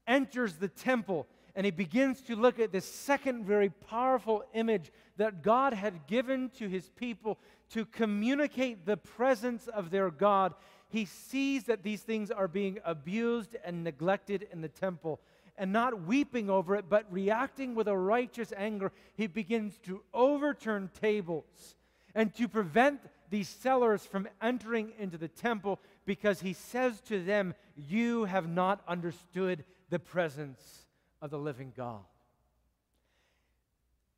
enters 0.08 0.56
the 0.56 0.67
temple 0.67 1.28
and 1.55 1.63
he 1.63 1.71
begins 1.71 2.21
to 2.21 2.35
look 2.35 2.59
at 2.59 2.73
this 2.73 2.85
second 2.85 3.45
very 3.45 3.69
powerful 3.69 4.43
image 4.53 4.91
that 5.15 5.41
God 5.41 5.73
had 5.73 6.05
given 6.05 6.49
to 6.57 6.67
his 6.67 6.89
people 6.89 7.39
to 7.69 7.85
communicate 7.85 8.85
the 8.85 8.97
presence 8.97 9.67
of 9.67 9.89
their 9.89 10.11
God, 10.11 10.53
he 10.89 11.05
sees 11.05 11.63
that 11.65 11.81
these 11.81 12.01
things 12.01 12.29
are 12.29 12.49
being 12.49 12.79
abused 12.83 13.55
and 13.63 13.83
neglected 13.83 14.47
in 14.51 14.61
the 14.61 14.67
temple. 14.67 15.21
And 15.57 15.71
not 15.71 16.03
weeping 16.03 16.49
over 16.49 16.75
it, 16.75 16.89
but 16.89 17.05
reacting 17.09 17.75
with 17.75 17.87
a 17.87 17.97
righteous 17.97 18.51
anger, 18.57 18.91
he 19.15 19.27
begins 19.27 19.77
to 19.83 20.03
overturn 20.13 20.89
tables 20.99 21.75
and 22.13 22.35
to 22.35 22.49
prevent 22.49 22.99
these 23.29 23.47
sellers 23.47 24.05
from 24.05 24.27
entering 24.41 24.91
into 24.99 25.17
the 25.17 25.29
temple 25.29 25.79
because 26.05 26.41
he 26.41 26.51
says 26.51 26.99
to 27.01 27.23
them, 27.23 27.53
You 27.77 28.25
have 28.25 28.49
not 28.49 28.81
understood 28.85 29.63
the 29.89 29.99
presence 29.99 30.85
of 31.21 31.32
the 31.32 31.38
living 31.38 31.73
God. 31.75 32.04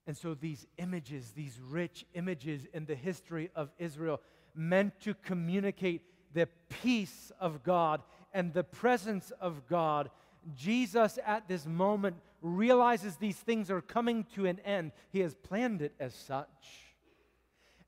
And 0.06 0.16
so 0.16 0.34
these 0.34 0.66
images, 0.78 1.32
these 1.36 1.60
rich 1.70 2.06
images 2.14 2.66
in 2.74 2.86
the 2.86 2.96
history 2.96 3.50
of 3.56 3.70
Israel, 3.78 4.22
meant 4.56 5.00
to 5.02 5.14
communicate 5.14 6.02
the 6.34 6.48
peace 6.70 7.32
of 7.40 7.64
God 7.64 8.02
and 8.34 8.54
the 8.54 8.64
presence 8.64 9.32
of 9.42 9.68
God 9.68 10.10
Jesus 10.56 11.20
at 11.26 11.48
this 11.48 11.66
moment 11.66 12.18
realizes 12.42 13.18
these 13.18 13.38
things 13.38 13.70
are 13.70 13.82
coming 13.82 14.26
to 14.36 14.46
an 14.46 14.60
end. 14.60 14.92
He 15.10 15.20
has 15.20 15.34
planned 15.34 15.82
it 15.82 15.94
as 16.00 16.14
such. 16.14 16.48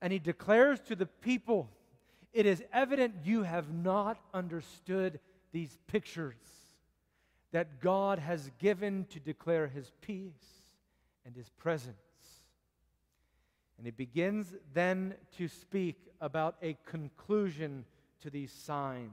And 0.01 0.11
he 0.11 0.19
declares 0.19 0.79
to 0.81 0.95
the 0.95 1.05
people, 1.05 1.69
It 2.33 2.45
is 2.45 2.63
evident 2.73 3.15
you 3.23 3.43
have 3.43 3.73
not 3.73 4.19
understood 4.33 5.19
these 5.51 5.77
pictures 5.87 6.35
that 7.51 7.81
God 7.81 8.19
has 8.19 8.51
given 8.59 9.05
to 9.09 9.19
declare 9.19 9.67
his 9.67 9.91
peace 10.01 10.31
and 11.25 11.35
his 11.35 11.49
presence. 11.49 11.95
And 13.77 13.85
he 13.85 13.91
begins 13.91 14.55
then 14.73 15.15
to 15.37 15.47
speak 15.47 15.95
about 16.21 16.55
a 16.61 16.77
conclusion 16.85 17.85
to 18.21 18.29
these 18.29 18.51
signs, 18.51 19.09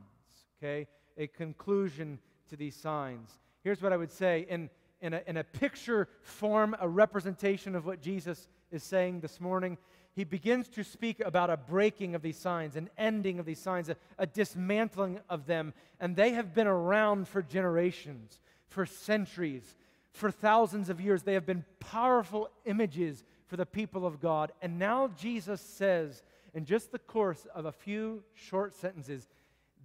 okay? 0.59 0.89
A 1.17 1.29
conclusion 1.29 2.19
to 2.51 2.57
these 2.57 2.75
signs. 2.75 3.31
Here's 3.63 3.81
what 3.81 3.93
I 3.93 3.97
would 3.97 4.13
say 4.13 4.47
in, 4.49 4.69
in, 5.01 5.15
a, 5.15 5.23
in 5.27 5.37
a 5.37 5.45
picture 5.45 6.09
form, 6.23 6.77
a 6.81 6.89
representation 6.89 7.75
of 7.75 7.87
what 7.87 8.01
Jesus 8.01 8.49
is 8.71 8.83
saying 8.83 9.21
this 9.21 9.41
morning. 9.41 9.79
He 10.17 10.25
begins 10.25 10.69
to 10.71 10.83
speak 10.83 11.21
about 11.21 11.51
a 11.51 11.59
breaking 11.59 12.15
of 12.15 12.23
these 12.23 12.39
signs, 12.39 12.75
an 12.75 12.89
ending 12.97 13.39
of 13.39 13.45
these 13.45 13.59
signs, 13.59 13.91
a, 13.91 13.97
a 14.19 14.27
dismantling 14.27 15.21
of 15.29 15.45
them. 15.45 15.75
And 16.01 16.17
they 16.17 16.31
have 16.31 16.55
been 16.55 16.67
around 16.67 17.29
for 17.29 17.43
generations, 17.43 18.41
for 18.67 18.87
centuries, 18.87 19.77
for 20.13 20.31
thousands 20.31 20.89
of 20.89 21.03
years. 21.03 21.23
They 21.23 21.35
have 21.35 21.45
been 21.45 21.67
powerful 21.81 22.49
images 22.65 23.25
for 23.47 23.59
the 23.59 23.67
people 23.67 24.07
of 24.07 24.19
God. 24.19 24.53
And 24.63 24.79
now 24.79 25.09
Jesus 25.19 25.61
says, 25.61 26.23
in 26.55 26.65
just 26.65 26.93
the 26.93 26.99
course 26.99 27.47
of 27.55 27.67
a 27.67 27.73
few 27.73 28.23
short 28.33 28.75
sentences, 28.75 29.29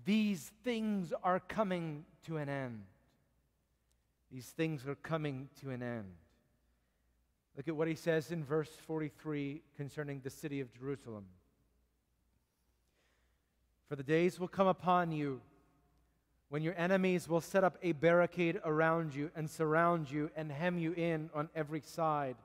these 0.05 0.53
things 0.63 1.11
are 1.25 1.41
coming 1.41 2.05
to 2.25 2.37
an 2.37 2.47
end. 2.47 2.83
These 4.31 4.47
things 4.47 4.87
are 4.87 4.95
coming 4.95 5.49
to 5.59 5.71
an 5.71 5.83
end. 5.83 6.13
Look 7.57 7.67
at 7.67 7.75
what 7.75 7.87
he 7.87 7.95
says 7.95 8.31
in 8.31 8.43
verse 8.43 8.69
43 8.87 9.61
concerning 9.75 10.21
the 10.23 10.29
city 10.29 10.61
of 10.61 10.73
Jerusalem. 10.73 11.25
For 13.89 13.95
the 13.95 14.03
days 14.03 14.39
will 14.39 14.47
come 14.47 14.67
upon 14.67 15.11
you 15.11 15.41
when 16.49 16.63
your 16.63 16.75
enemies 16.77 17.27
will 17.27 17.41
set 17.41 17.63
up 17.63 17.77
a 17.81 17.91
barricade 17.93 18.59
around 18.63 19.13
you 19.13 19.31
and 19.35 19.49
surround 19.49 20.09
you 20.09 20.29
and 20.35 20.51
hem 20.51 20.77
you 20.77 20.93
in 20.93 21.29
on 21.33 21.49
every 21.55 21.81
side 21.81 22.35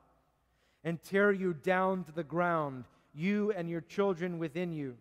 and 0.84 1.02
tear 1.02 1.32
you 1.32 1.52
down 1.52 2.04
to 2.04 2.12
the 2.12 2.22
ground, 2.22 2.84
you 3.12 3.52
and 3.52 3.68
your 3.68 3.80
children 3.80 4.38
within 4.38 4.72
you. 4.72 4.96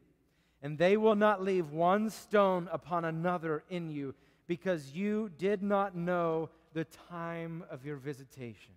And 0.61 0.77
they 0.77 0.97
will 0.97 1.15
not 1.15 1.43
leave 1.43 1.71
one 1.71 2.09
stone 2.09 2.67
upon 2.71 3.05
another 3.05 3.63
in 3.69 3.91
you 3.91 4.15
because 4.47 4.91
you 4.93 5.29
did 5.37 5.61
not 5.61 5.95
know 5.95 6.49
the 6.73 6.85
time 6.85 7.63
of 7.69 7.85
your 7.85 7.97
visitation. 7.97 8.73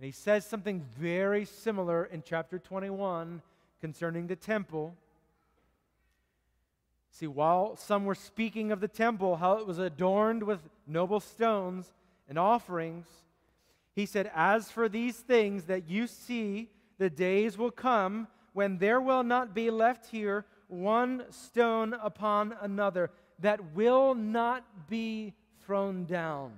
And 0.00 0.06
he 0.06 0.12
says 0.12 0.46
something 0.46 0.82
very 0.98 1.44
similar 1.44 2.06
in 2.06 2.22
chapter 2.24 2.58
21 2.58 3.42
concerning 3.82 4.28
the 4.28 4.34
temple. 4.34 4.96
See, 7.10 7.26
while 7.26 7.76
some 7.76 8.06
were 8.06 8.14
speaking 8.14 8.72
of 8.72 8.80
the 8.80 8.88
temple, 8.88 9.36
how 9.36 9.58
it 9.58 9.66
was 9.66 9.78
adorned 9.78 10.42
with 10.42 10.60
noble 10.86 11.20
stones 11.20 11.92
and 12.30 12.38
offerings, 12.38 13.08
he 13.94 14.06
said, 14.06 14.32
As 14.34 14.70
for 14.70 14.88
these 14.88 15.16
things 15.18 15.64
that 15.64 15.86
you 15.86 16.06
see, 16.06 16.70
the 16.96 17.10
days 17.10 17.58
will 17.58 17.70
come 17.70 18.26
when 18.54 18.78
there 18.78 19.02
will 19.02 19.22
not 19.22 19.54
be 19.54 19.68
left 19.68 20.06
here 20.06 20.46
one 20.68 21.24
stone 21.28 21.92
upon 21.92 22.54
another 22.62 23.10
that 23.40 23.74
will 23.74 24.14
not 24.14 24.64
be 24.88 25.34
thrown 25.60 26.06
down. 26.06 26.54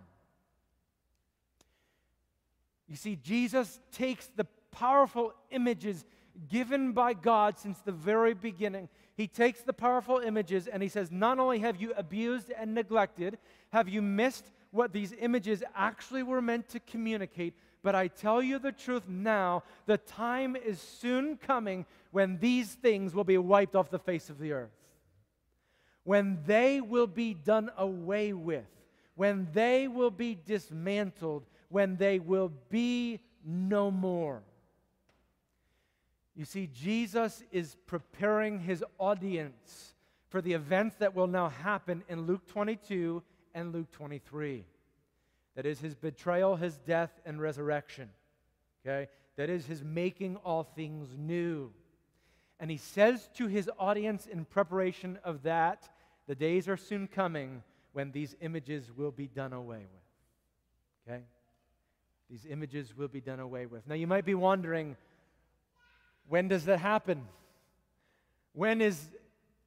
You 2.92 2.96
see, 2.96 3.16
Jesus 3.16 3.81
takes 3.90 4.28
the 4.37 4.46
powerful 4.70 5.35
images 5.50 6.05
given 6.48 6.92
by 6.92 7.14
God 7.14 7.59
since 7.59 7.78
the 7.81 7.90
very 7.90 8.35
beginning 8.35 8.88
he 9.14 9.26
takes 9.26 9.61
the 9.62 9.72
powerful 9.72 10.18
images 10.18 10.66
and 10.66 10.83
he 10.83 10.88
says, 10.88 11.11
Not 11.11 11.38
only 11.38 11.59
have 11.61 11.81
you 11.81 11.92
abused 11.96 12.50
and 12.50 12.74
neglected, 12.74 13.38
have 13.70 13.88
you 13.88 14.00
missed 14.00 14.50
what 14.70 14.92
these 14.92 15.12
images 15.20 15.62
actually 15.74 16.22
were 16.22 16.40
meant 16.40 16.68
to 16.70 16.81
communicate, 16.81 17.55
but 17.83 17.94
I 17.94 18.09
tell 18.09 18.42
you 18.42 18.59
the 18.59 18.72
truth 18.72 19.07
now, 19.07 19.64
the 19.87 19.98
time 19.98 20.57
is 20.57 20.81
soon 20.81 21.37
coming 21.37 21.85
when 22.11 22.38
these 22.38 22.72
things 22.72 23.14
will 23.14 23.24
be 23.24 23.38
wiped 23.38 23.76
off 23.76 23.90
the 23.90 23.98
face 23.98 24.31
of 24.31 24.38
the 24.38 24.52
earth. 24.52 24.70
When 26.05 26.40
they 26.46 26.81
will 26.81 27.07
be 27.07 27.35
done 27.35 27.70
away 27.76 28.33
with, 28.33 28.64
when 29.14 29.48
they 29.52 29.88
will 29.88 30.11
be 30.11 30.38
dismantled, 30.46 31.44
when 31.73 31.97
they 31.97 32.19
will 32.19 32.53
be 32.69 33.19
no 33.45 33.91
more. 33.91 34.43
You 36.37 36.45
see, 36.45 36.69
Jesus 36.73 37.43
is 37.51 37.77
preparing 37.87 38.61
his 38.61 38.85
audience 38.99 39.95
for 40.29 40.41
the 40.41 40.53
events 40.53 40.97
that 40.97 41.15
will 41.15 41.27
now 41.27 41.49
happen 41.49 42.05
in 42.09 42.27
Luke 42.27 42.47
22 42.47 43.23
and 43.55 43.73
Luke 43.73 43.91
23. 43.91 44.65
That 45.57 45.67
is 45.67 45.81
his 45.81 45.95
betrayal, 45.95 46.57
his 46.57 46.79
death, 46.79 47.11
and 47.27 47.41
resurrection. 47.41 48.11
Okay? 48.85 49.11
That 49.37 49.51
is 49.51 49.67
his 49.67 49.83
making 49.83 50.37
all 50.37 50.63
things 50.63 51.09
new. 51.19 51.73
And 52.61 52.71
he 52.71 52.77
says 52.77 53.29
to 53.35 53.47
his 53.47 53.69
audience 53.79 54.27
in 54.27 54.45
preparation 54.45 55.19
of 55.25 55.43
that, 55.43 55.89
the 56.27 56.35
days 56.35 56.69
are 56.69 56.77
soon 56.77 57.09
coming 57.09 57.63
when 57.93 58.13
these 58.13 58.37
images 58.41 58.91
will 58.97 59.11
be 59.11 59.27
done 59.27 59.53
away 59.53 59.85
with. 59.93 61.15
Okay? 61.15 61.23
These 62.33 62.47
images 62.49 62.97
will 62.97 63.09
be 63.09 63.21
done 63.21 63.40
away 63.40 63.66
with. 63.66 63.87
Now 63.87 63.95
you 63.95 64.07
might 64.07 64.25
be 64.25 64.35
wondering, 64.35 64.97
when 66.31 66.49
does 66.49 66.64
that 66.64 66.79
happen? 66.79 67.29
When 68.55 68.81
is 68.81 69.11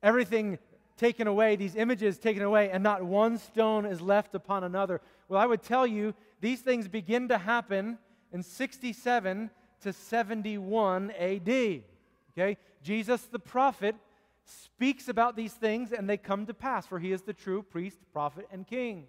everything 0.02 0.58
taken 0.98 1.28
away, 1.28 1.58
these 1.58 1.76
images 1.76 2.18
taken 2.18 2.42
away, 2.42 2.72
and 2.72 2.82
not 2.82 3.04
one 3.04 3.38
stone 3.38 3.86
is 3.86 4.02
left 4.02 4.34
upon 4.34 4.64
another? 4.64 5.00
Well, 5.30 5.40
I 5.40 5.46
would 5.46 5.62
tell 5.62 5.86
you 5.86 6.16
these 6.42 6.62
things 6.62 6.88
begin 6.88 7.28
to 7.28 7.38
happen 7.38 8.00
in 8.34 8.42
67 8.42 9.52
to 9.82 9.94
71 9.94 11.12
AD. 11.12 11.50
Okay? 11.50 12.58
Jesus 12.82 13.22
the 13.26 13.38
prophet 13.38 13.96
speaks 14.44 15.08
about 15.08 15.36
these 15.36 15.54
things 15.54 15.92
and 15.92 16.10
they 16.10 16.18
come 16.18 16.48
to 16.48 16.54
pass, 16.56 16.88
for 16.88 16.98
he 16.98 17.12
is 17.12 17.22
the 17.22 17.34
true 17.34 17.62
priest, 17.62 18.00
prophet, 18.12 18.48
and 18.52 18.66
king. 18.66 19.06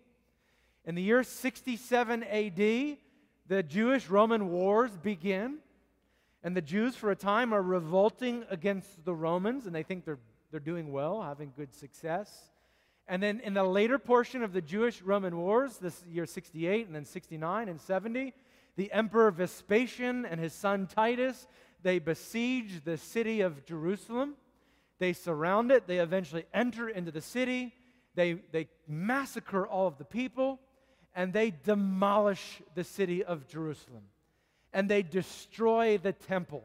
In 0.85 0.95
the 0.95 1.03
year 1.03 1.23
67 1.23 2.23
AD, 2.23 2.99
the 3.49 3.63
Jewish 3.63 4.09
Roman 4.09 4.51
wars 4.51 4.91
begin. 4.97 5.59
And 6.43 6.57
the 6.57 6.63
Jews, 6.63 6.95
for 6.95 7.11
a 7.11 7.17
time, 7.17 7.53
are 7.53 7.63
revolting 7.63 8.45
against 8.51 9.05
the 9.05 9.15
Romans, 9.15 9.67
and 9.67 9.75
they 9.75 9.83
think 9.83 10.05
they're, 10.05 10.19
they're 10.51 10.61
doing 10.61 10.93
well, 10.93 11.23
having 11.23 11.53
good 11.57 11.75
success. 11.75 12.51
And 13.09 13.23
then 13.23 13.41
in 13.41 13.55
the 13.55 13.65
later 13.65 13.99
portion 13.99 14.43
of 14.43 14.53
the 14.53 14.61
Jewish 14.61 15.03
Roman 15.03 15.37
wars, 15.37 15.79
this 15.79 16.05
year 16.07 16.27
68 16.27 16.87
and 16.87 16.95
then 16.95 17.05
69 17.05 17.69
and 17.69 17.81
70, 17.81 18.33
the 18.77 18.93
Emperor 18.93 19.31
Vespasian 19.31 20.27
and 20.27 20.41
his 20.41 20.53
son 20.53 20.87
Titus, 20.87 21.47
they 21.83 21.99
besiege 21.99 22.85
the 22.85 22.97
city 22.97 23.41
of 23.41 23.65
Jerusalem. 23.65 24.35
They 24.99 25.13
surround 25.13 25.71
it. 25.71 25.87
They 25.87 25.99
eventually 25.99 26.47
enter 26.53 26.89
into 26.89 27.11
the 27.11 27.21
city. 27.21 27.75
They, 28.15 28.35
they 28.53 28.69
massacre 28.89 29.67
all 29.67 29.87
of 29.87 29.99
the 29.99 30.05
people, 30.05 30.59
and 31.17 31.33
they 31.33 31.51
demolish 31.51 32.63
the 32.75 32.85
city 32.85 33.25
of 33.25 33.49
Jerusalem 33.49 34.03
and 34.73 34.89
they 34.89 35.03
destroy 35.03 35.97
the 35.97 36.13
temple. 36.13 36.63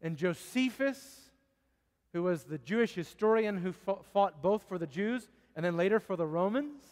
And 0.00 0.16
Josephus, 0.16 1.30
who 2.14 2.22
was 2.22 2.44
the 2.44 2.56
Jewish 2.56 2.94
historian 2.94 3.58
who 3.58 3.72
fought 3.72 4.42
both 4.42 4.62
for 4.66 4.78
the 4.78 4.86
Jews 4.86 5.28
and 5.54 5.64
then 5.64 5.76
later 5.76 6.00
for 6.00 6.16
the 6.16 6.26
Romans, 6.26 6.82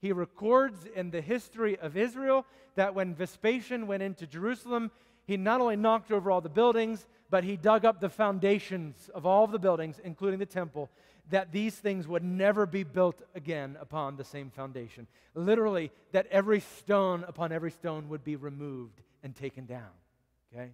he 0.00 0.12
records 0.12 0.86
in 0.96 1.10
the 1.10 1.20
history 1.20 1.78
of 1.78 1.96
Israel 1.96 2.46
that 2.76 2.94
when 2.94 3.14
Vespasian 3.14 3.86
went 3.86 4.02
into 4.02 4.26
Jerusalem, 4.26 4.90
he 5.26 5.36
not 5.36 5.60
only 5.60 5.76
knocked 5.76 6.10
over 6.10 6.30
all 6.30 6.40
the 6.40 6.48
buildings, 6.48 7.06
but 7.28 7.44
he 7.44 7.58
dug 7.58 7.84
up 7.84 8.00
the 8.00 8.08
foundations 8.08 9.10
of 9.14 9.26
all 9.26 9.44
of 9.44 9.52
the 9.52 9.58
buildings, 9.58 10.00
including 10.02 10.38
the 10.38 10.46
temple, 10.46 10.88
that 11.30 11.52
these 11.52 11.74
things 11.74 12.08
would 12.08 12.24
never 12.24 12.66
be 12.66 12.84
built 12.84 13.20
again 13.34 13.76
upon 13.80 14.16
the 14.16 14.24
same 14.24 14.50
foundation. 14.50 15.06
Literally, 15.34 15.90
that 16.12 16.26
every 16.30 16.60
stone 16.60 17.24
upon 17.26 17.52
every 17.52 17.70
stone 17.70 18.08
would 18.08 18.24
be 18.24 18.36
removed 18.36 19.02
and 19.22 19.34
taken 19.34 19.66
down. 19.66 19.90
Okay? 20.52 20.70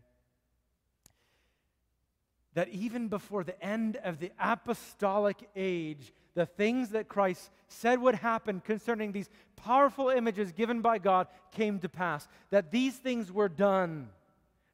That 2.54 2.68
even 2.68 3.08
before 3.08 3.42
the 3.42 3.60
end 3.64 3.96
of 3.96 4.20
the 4.20 4.30
apostolic 4.38 5.36
age, 5.56 6.12
the 6.34 6.46
things 6.46 6.90
that 6.90 7.08
Christ 7.08 7.50
said 7.68 8.00
would 8.00 8.14
happen 8.14 8.60
concerning 8.60 9.10
these 9.10 9.28
powerful 9.56 10.08
images 10.08 10.52
given 10.52 10.80
by 10.80 10.98
God 10.98 11.26
came 11.50 11.80
to 11.80 11.88
pass. 11.88 12.28
That 12.50 12.70
these 12.70 12.94
things 12.96 13.32
were 13.32 13.48
done, 13.48 14.08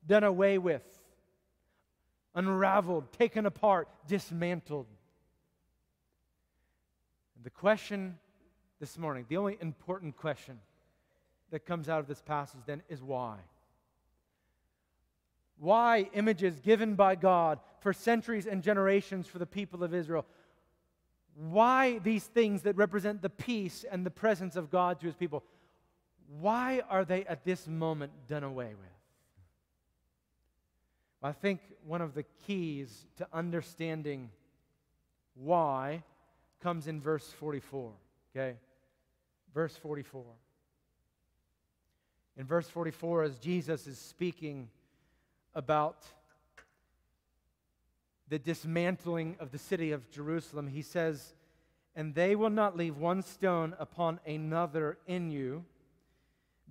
done 0.06 0.24
away 0.24 0.58
with, 0.58 0.82
unraveled, 2.34 3.12
taken 3.12 3.46
apart, 3.46 3.88
dismantled. 4.06 4.86
The 7.42 7.50
question 7.50 8.18
this 8.80 8.98
morning, 8.98 9.24
the 9.28 9.36
only 9.36 9.56
important 9.60 10.16
question 10.16 10.58
that 11.50 11.66
comes 11.66 11.88
out 11.88 12.00
of 12.00 12.06
this 12.06 12.22
passage 12.22 12.60
then 12.66 12.82
is 12.88 13.02
why? 13.02 13.38
Why 15.58 16.08
images 16.14 16.60
given 16.60 16.94
by 16.94 17.14
God 17.16 17.60
for 17.80 17.92
centuries 17.92 18.46
and 18.46 18.62
generations 18.62 19.26
for 19.26 19.38
the 19.38 19.46
people 19.46 19.84
of 19.84 19.94
Israel? 19.94 20.24
Why 21.34 21.98
these 21.98 22.24
things 22.24 22.62
that 22.62 22.76
represent 22.76 23.22
the 23.22 23.30
peace 23.30 23.84
and 23.90 24.04
the 24.04 24.10
presence 24.10 24.56
of 24.56 24.70
God 24.70 25.00
to 25.00 25.06
his 25.06 25.14
people? 25.14 25.44
Why 26.40 26.82
are 26.88 27.04
they 27.04 27.24
at 27.24 27.44
this 27.44 27.66
moment 27.66 28.12
done 28.28 28.44
away 28.44 28.68
with? 28.68 28.90
Well, 31.20 31.30
I 31.30 31.32
think 31.32 31.60
one 31.86 32.00
of 32.00 32.14
the 32.14 32.24
keys 32.46 33.06
to 33.16 33.26
understanding 33.32 34.30
why 35.34 36.02
comes 36.60 36.86
in 36.86 37.00
verse 37.00 37.28
44. 37.28 37.92
Okay? 38.34 38.56
Verse 39.54 39.76
44. 39.76 40.22
In 42.36 42.46
verse 42.46 42.68
44, 42.68 43.24
as 43.24 43.38
Jesus 43.38 43.86
is 43.86 43.98
speaking 43.98 44.68
about 45.54 46.06
the 48.28 48.38
dismantling 48.38 49.36
of 49.40 49.50
the 49.50 49.58
city 49.58 49.90
of 49.92 50.08
Jerusalem, 50.10 50.68
he 50.68 50.82
says, 50.82 51.34
And 51.96 52.14
they 52.14 52.36
will 52.36 52.50
not 52.50 52.76
leave 52.76 52.96
one 52.96 53.22
stone 53.22 53.74
upon 53.78 54.20
another 54.24 54.96
in 55.06 55.30
you, 55.30 55.64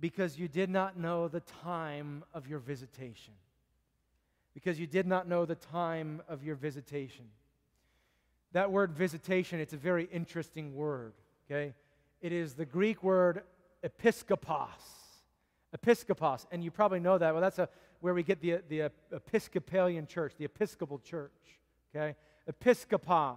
because 0.00 0.38
you 0.38 0.48
did 0.48 0.70
not 0.70 0.98
know 0.98 1.28
the 1.28 1.40
time 1.62 2.24
of 2.32 2.48
your 2.48 2.58
visitation. 2.58 3.34
Because 4.54 4.80
you 4.80 4.86
did 4.86 5.06
not 5.06 5.28
know 5.28 5.44
the 5.44 5.54
time 5.54 6.22
of 6.26 6.42
your 6.42 6.56
visitation. 6.56 7.26
That 8.52 8.72
word 8.72 8.92
visitation, 8.92 9.60
it's 9.60 9.72
a 9.72 9.78
very 9.78 10.08
interesting 10.12 10.74
word, 10.74 11.12
okay? 11.46 11.72
It 12.20 12.32
is 12.32 12.54
the 12.54 12.64
Greek 12.64 13.02
word 13.02 13.42
episkopos. 13.84 14.68
Episkopos. 15.76 16.46
And 16.50 16.64
you 16.64 16.70
probably 16.70 17.00
know 17.00 17.16
that. 17.16 17.32
Well, 17.32 17.40
that's 17.40 17.60
a, 17.60 17.68
where 18.00 18.12
we 18.12 18.22
get 18.22 18.40
the, 18.40 18.60
the 18.68 18.90
Episcopalian 19.12 20.06
church, 20.06 20.34
the 20.36 20.46
Episcopal 20.46 20.98
church, 20.98 21.30
okay? 21.94 22.16
Episkopos. 22.50 23.36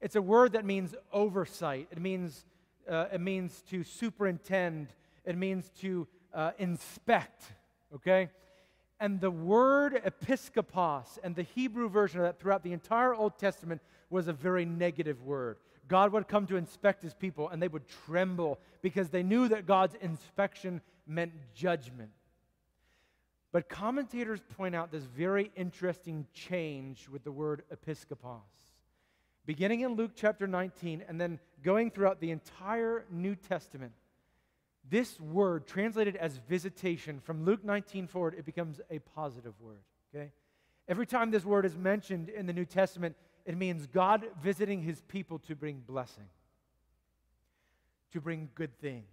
It's 0.00 0.16
a 0.16 0.22
word 0.22 0.52
that 0.52 0.64
means 0.64 0.94
oversight. 1.12 1.88
It 1.92 2.00
means, 2.00 2.44
uh, 2.88 3.06
it 3.12 3.20
means 3.20 3.62
to 3.70 3.84
superintend. 3.84 4.88
It 5.24 5.36
means 5.36 5.70
to 5.80 6.08
uh, 6.34 6.52
inspect, 6.58 7.44
okay? 7.94 8.30
And 9.00 9.18
the 9.18 9.30
word 9.30 10.02
episkopos 10.04 11.18
and 11.24 11.34
the 11.34 11.42
Hebrew 11.42 11.88
version 11.88 12.20
of 12.20 12.26
that 12.26 12.38
throughout 12.38 12.62
the 12.62 12.74
entire 12.74 13.14
Old 13.14 13.38
Testament 13.38 13.80
was 14.10 14.28
a 14.28 14.32
very 14.32 14.66
negative 14.66 15.22
word. 15.22 15.56
God 15.88 16.12
would 16.12 16.28
come 16.28 16.46
to 16.46 16.56
inspect 16.56 17.02
his 17.02 17.14
people 17.14 17.48
and 17.48 17.62
they 17.62 17.68
would 17.68 17.88
tremble 18.06 18.60
because 18.82 19.08
they 19.08 19.22
knew 19.22 19.48
that 19.48 19.66
God's 19.66 19.96
inspection 20.02 20.82
meant 21.06 21.32
judgment. 21.54 22.10
But 23.52 23.68
commentators 23.68 24.40
point 24.56 24.76
out 24.76 24.92
this 24.92 25.04
very 25.04 25.50
interesting 25.56 26.26
change 26.32 27.08
with 27.08 27.24
the 27.24 27.32
word 27.32 27.64
episkopos. 27.74 28.38
Beginning 29.46 29.80
in 29.80 29.94
Luke 29.94 30.12
chapter 30.14 30.46
19 30.46 31.04
and 31.08 31.20
then 31.20 31.40
going 31.64 31.90
throughout 31.90 32.20
the 32.20 32.30
entire 32.30 33.06
New 33.10 33.34
Testament, 33.34 33.92
this 34.88 35.20
word 35.20 35.66
translated 35.66 36.16
as 36.16 36.38
visitation 36.48 37.20
from 37.20 37.44
Luke 37.44 37.64
19 37.64 38.06
forward, 38.06 38.34
it 38.36 38.44
becomes 38.44 38.80
a 38.90 38.98
positive 39.00 39.54
word. 39.60 39.82
Okay? 40.14 40.32
Every 40.88 41.06
time 41.06 41.30
this 41.30 41.44
word 41.44 41.64
is 41.64 41.76
mentioned 41.76 42.28
in 42.28 42.46
the 42.46 42.52
New 42.52 42.64
Testament, 42.64 43.16
it 43.44 43.56
means 43.56 43.86
God 43.86 44.26
visiting 44.42 44.82
his 44.82 45.00
people 45.02 45.38
to 45.40 45.54
bring 45.54 45.82
blessing, 45.86 46.28
to 48.12 48.20
bring 48.20 48.48
good 48.54 48.76
things. 48.80 49.04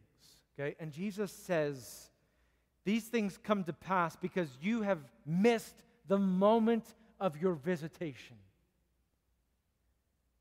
Okay? 0.60 0.76
And 0.80 0.92
Jesus 0.92 1.32
says, 1.32 2.10
These 2.84 3.06
things 3.06 3.38
come 3.44 3.64
to 3.66 3.74
pass 3.74 4.16
because 4.16 4.50
you 4.62 4.82
have 4.82 5.00
missed 5.26 5.84
the 6.08 6.18
moment 6.18 6.86
of 7.20 7.40
your 7.40 7.54
visitation. 7.54 8.38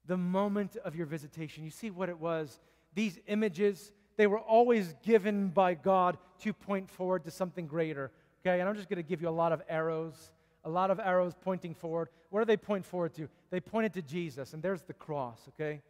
The 0.06 0.16
moment 0.16 0.76
of 0.84 0.94
your 0.94 1.06
visitation. 1.06 1.64
You 1.64 1.70
see 1.70 1.90
what 1.90 2.08
it 2.08 2.18
was? 2.18 2.60
These 2.94 3.18
images, 3.26 3.92
they 4.16 4.26
were 4.26 4.38
always 4.38 4.94
given 5.02 5.48
by 5.48 5.74
God 5.74 6.18
to 6.40 6.52
point 6.52 6.90
forward 6.90 7.24
to 7.24 7.30
something 7.30 7.66
greater. 7.66 8.10
Okay? 8.42 8.60
And 8.60 8.68
I'm 8.68 8.74
just 8.74 8.88
going 8.88 9.02
to 9.02 9.08
give 9.08 9.22
you 9.22 9.28
a 9.28 9.30
lot 9.30 9.52
of 9.52 9.62
arrows 9.68 10.30
a 10.66 10.68
lot 10.68 10.90
of 10.90 10.98
arrows 11.00 11.32
pointing 11.40 11.74
forward. 11.74 12.08
What 12.30 12.40
do 12.40 12.44
they 12.44 12.56
point 12.56 12.84
forward 12.84 13.14
to? 13.14 13.28
They 13.50 13.60
pointed 13.60 13.94
to 13.94 14.02
Jesus, 14.02 14.52
and 14.52 14.62
there's 14.62 14.82
the 14.82 14.92
cross, 14.92 15.38
okay? 15.50 15.80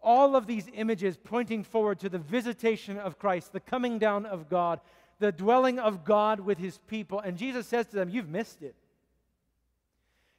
All 0.00 0.36
of 0.36 0.46
these 0.46 0.68
images 0.72 1.18
pointing 1.22 1.64
forward 1.64 1.98
to 2.00 2.08
the 2.08 2.18
visitation 2.18 2.98
of 2.98 3.18
Christ, 3.18 3.52
the 3.52 3.60
coming 3.60 3.98
down 3.98 4.24
of 4.24 4.48
God, 4.48 4.80
the 5.18 5.32
dwelling 5.32 5.80
of 5.80 6.04
God 6.04 6.38
with 6.38 6.56
his 6.56 6.78
people. 6.86 7.18
And 7.18 7.36
Jesus 7.36 7.66
says 7.66 7.86
to 7.86 7.96
them, 7.96 8.08
You've 8.08 8.28
missed 8.28 8.62
it. 8.62 8.76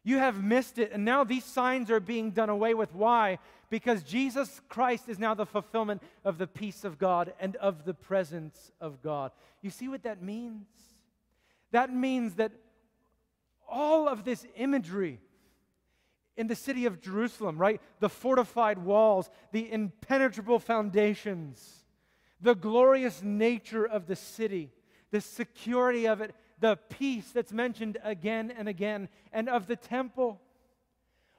You 0.04 0.20
have 0.20 0.42
missed 0.42 0.78
it. 0.78 0.94
And 0.94 1.04
now 1.04 1.26
these 1.26 1.44
signs 1.44 1.92
are 1.92 2.00
being 2.00 2.32
done 2.32 2.50
away 2.50 2.74
with. 2.74 2.94
Why? 2.96 3.40
Because 3.70 4.04
Jesus 4.04 4.62
Christ 4.70 5.10
is 5.10 5.20
now 5.20 5.34
the 5.34 5.46
fulfillment 5.46 6.02
of 6.24 6.38
the 6.38 6.48
peace 6.48 6.84
of 6.84 6.98
God 6.98 7.34
and 7.40 7.56
of 7.58 7.84
the 7.84 7.94
presence 7.94 8.72
of 8.80 9.02
God. 9.02 9.32
You 9.62 9.70
see 9.70 9.90
what 9.90 10.04
that 10.04 10.22
means? 10.22 10.68
That 11.72 11.94
means 11.94 12.36
that 12.36 12.54
all 13.68 14.08
of 14.08 14.24
this 14.24 14.46
imagery 14.56 15.20
in 16.38 16.48
the 16.48 16.56
city 16.56 16.86
of 16.86 17.02
Jerusalem, 17.02 17.58
right? 17.58 17.82
The 18.00 18.10
fortified 18.10 18.78
walls, 18.78 19.30
the 19.52 19.70
impenetrable 19.72 20.60
foundations, 20.60 21.84
the 22.40 22.56
glorious 22.56 23.22
nature 23.24 23.86
of 23.86 24.06
the 24.06 24.16
city, 24.16 24.72
the 25.12 25.20
security 25.20 26.08
of 26.08 26.22
it, 26.22 26.36
the 26.60 26.78
peace 26.90 27.32
that's 27.32 27.52
mentioned 27.52 27.98
again 28.04 28.54
and 28.56 28.70
again, 28.70 29.10
and 29.34 29.50
of 29.50 29.68
the 29.68 29.76
temple. 29.76 30.40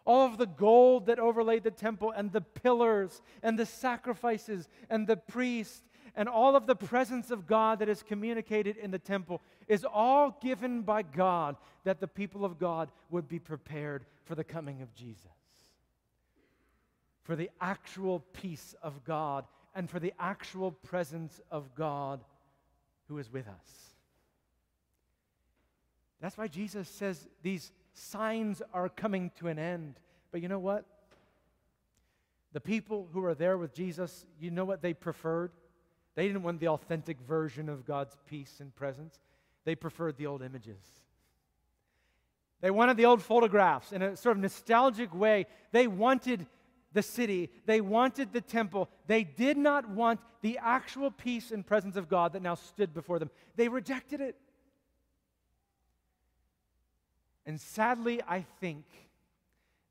All 0.09 0.25
of 0.25 0.39
the 0.39 0.47
gold 0.47 1.05
that 1.07 1.19
overlaid 1.19 1.65
the 1.65 1.71
temple, 1.71 2.13
and 2.17 2.33
the 2.33 2.41
pillars, 2.41 3.21
and 3.43 3.59
the 3.59 3.67
sacrifices, 3.67 4.67
and 4.89 5.07
the 5.07 5.19
priest, 5.19 5.85
and 6.17 6.31
all 6.31 6.57
of 6.57 6.67
the 6.67 6.75
presence 6.75 7.31
of 7.31 7.47
God 7.47 7.81
that 7.81 7.91
is 7.91 8.03
communicated 8.03 8.79
in 8.79 8.91
the 8.91 8.99
temple 8.99 9.43
is 9.69 9.85
all 9.85 10.39
given 10.41 10.81
by 10.81 11.03
God 11.03 11.57
that 11.85 12.01
the 12.01 12.09
people 12.09 12.47
of 12.47 12.59
God 12.59 12.91
would 13.11 13.29
be 13.29 13.39
prepared 13.39 14.07
for 14.25 14.35
the 14.35 14.45
coming 14.45 14.81
of 14.81 14.95
Jesus. 14.95 15.27
For 17.23 17.37
the 17.37 17.51
actual 17.61 18.21
peace 18.33 18.75
of 18.83 19.05
God 19.05 19.45
and 19.75 19.91
for 19.91 20.01
the 20.01 20.15
actual 20.19 20.73
presence 20.73 21.39
of 21.51 21.75
God 21.75 22.25
who 23.09 23.19
is 23.19 23.31
with 23.31 23.47
us. 23.47 23.95
That's 26.19 26.39
why 26.39 26.49
Jesus 26.49 26.89
says 26.89 27.29
these 27.43 27.73
signs 27.93 28.63
are 28.73 28.89
coming 28.89 29.31
to 29.39 29.49
an 29.49 29.59
end. 29.59 29.99
But 30.31 30.43
you 30.43 30.49
know 30.49 30.59
what? 30.59 30.85
The 32.53 32.61
people 32.61 33.09
who 33.13 33.25
are 33.25 33.35
there 33.35 33.59
with 33.59 33.75
Jesus, 33.75 34.25
you 34.41 34.51
know 34.51 34.65
what 34.65 34.83
they 34.83 34.95
preferred? 34.95 35.53
They 36.15 36.27
didn't 36.27 36.43
want 36.43 36.61
the 36.61 36.69
authentic 36.69 37.21
version 37.21 37.69
of 37.69 37.87
God's 37.87 38.17
peace 38.27 38.59
and 38.61 38.75
presence, 38.75 39.21
they 39.65 39.75
preferred 39.75 40.17
the 40.17 40.27
old 40.27 40.43
images. 40.43 40.81
They 42.61 42.71
wanted 42.71 42.97
the 42.97 43.05
old 43.05 43.23
photographs 43.23 43.93
in 43.93 44.03
a 44.03 44.17
sort 44.17 44.37
of 44.37 44.43
nostalgic 44.43 45.15
way. 45.15 45.47
They 45.71 45.87
wanted 45.87 46.47
the 46.93 47.03
city, 47.03 47.51
they 47.67 47.81
wanted 47.81 48.33
the 48.33 48.41
temple. 48.41 48.89
They 49.07 49.23
did 49.23 49.57
not 49.57 49.89
want 49.89 50.21
the 50.41 50.59
actual 50.61 51.11
peace 51.11 51.51
and 51.51 51.65
presence 51.65 51.97
of 51.97 52.09
God 52.09 52.33
that 52.33 52.43
now 52.43 52.55
stood 52.55 52.95
before 52.95 53.19
them. 53.19 53.31
They 53.57 53.69
rejected 53.69 54.21
it. 54.21 54.37
And 57.49 57.61
sadly, 57.61 58.21
I 58.29 58.43
think 58.61 58.85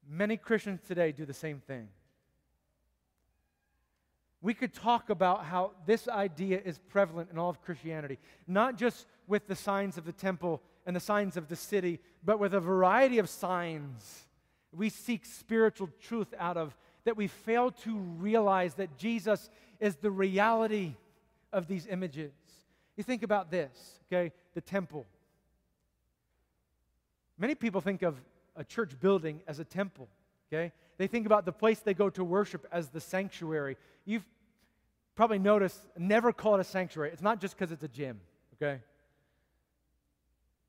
many 0.07 0.37
Christians 0.37 0.79
today 0.87 1.11
do 1.11 1.25
the 1.25 1.33
same 1.33 1.59
thing 1.59 1.89
we 4.41 4.53
could 4.53 4.73
talk 4.73 5.09
about 5.09 5.43
how 5.43 5.71
this 5.85 6.07
idea 6.07 6.61
is 6.63 6.77
prevalent 6.77 7.29
in 7.31 7.37
all 7.37 7.49
of 7.49 7.61
Christianity, 7.61 8.19
not 8.47 8.77
just 8.77 9.07
with 9.27 9.47
the 9.47 9.55
signs 9.55 9.97
of 9.97 10.05
the 10.05 10.11
temple 10.11 10.61
and 10.85 10.95
the 10.95 11.01
signs 11.01 11.37
of 11.37 11.47
the 11.47 11.55
city, 11.55 11.99
but 12.23 12.39
with 12.39 12.53
a 12.53 12.59
variety 12.59 13.17
of 13.17 13.27
signs 13.27 14.27
we 14.71 14.89
seek 14.89 15.25
spiritual 15.25 15.89
truth 15.99 16.33
out 16.37 16.55
of, 16.55 16.77
that 17.03 17.17
we 17.17 17.27
fail 17.27 17.71
to 17.71 17.97
realize 17.97 18.75
that 18.75 18.97
Jesus 18.97 19.49
is 19.79 19.95
the 19.95 20.11
reality 20.11 20.93
of 21.51 21.67
these 21.67 21.87
images. 21.87 22.31
You 22.95 23.03
think 23.03 23.23
about 23.23 23.49
this, 23.49 23.99
okay? 24.05 24.31
The 24.53 24.61
temple. 24.61 25.05
Many 27.37 27.55
people 27.55 27.81
think 27.81 28.01
of 28.01 28.19
a 28.55 28.63
church 28.63 28.99
building 28.99 29.41
as 29.47 29.59
a 29.59 29.65
temple, 29.65 30.07
okay? 30.51 30.71
They 30.97 31.07
think 31.07 31.25
about 31.25 31.45
the 31.45 31.51
place 31.51 31.79
they 31.79 31.93
go 31.93 32.09
to 32.09 32.23
worship 32.23 32.65
as 32.71 32.89
the 32.89 32.99
sanctuary. 32.99 33.77
You've 34.05 34.25
probably 35.15 35.39
noticed, 35.39 35.79
never 35.97 36.33
call 36.33 36.55
it 36.55 36.61
a 36.61 36.63
sanctuary. 36.63 37.11
It's 37.11 37.21
not 37.21 37.39
just 37.39 37.55
because 37.55 37.71
it's 37.71 37.83
a 37.83 37.87
gym, 37.87 38.19
okay? 38.55 38.81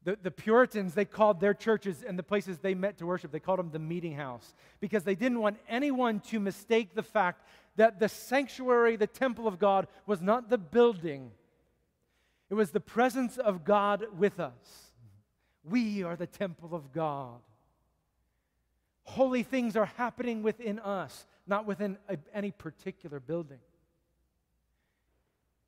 The, 0.04 0.18
the 0.22 0.30
Puritans, 0.30 0.94
they 0.94 1.04
called 1.04 1.40
their 1.40 1.54
churches 1.54 2.04
and 2.06 2.18
the 2.18 2.22
places 2.22 2.58
they 2.58 2.74
met 2.74 2.98
to 2.98 3.06
worship, 3.06 3.32
they 3.32 3.40
called 3.40 3.58
them 3.58 3.70
the 3.70 3.78
meeting 3.78 4.14
house 4.14 4.54
because 4.80 5.04
they 5.04 5.14
didn't 5.14 5.40
want 5.40 5.58
anyone 5.68 6.20
to 6.28 6.38
mistake 6.38 6.94
the 6.94 7.02
fact 7.02 7.44
that 7.76 7.98
the 8.00 8.08
sanctuary, 8.08 8.96
the 8.96 9.06
temple 9.06 9.46
of 9.46 9.58
God, 9.58 9.86
was 10.06 10.20
not 10.20 10.50
the 10.50 10.58
building, 10.58 11.30
it 12.50 12.54
was 12.54 12.70
the 12.70 12.80
presence 12.80 13.38
of 13.38 13.64
God 13.64 14.06
with 14.16 14.40
us. 14.40 14.87
We 15.64 16.02
are 16.02 16.16
the 16.16 16.26
temple 16.26 16.74
of 16.74 16.92
God. 16.92 17.40
Holy 19.04 19.42
things 19.42 19.76
are 19.76 19.86
happening 19.86 20.42
within 20.42 20.78
us, 20.78 21.26
not 21.46 21.66
within 21.66 21.96
a, 22.08 22.18
any 22.34 22.50
particular 22.50 23.20
building. 23.20 23.58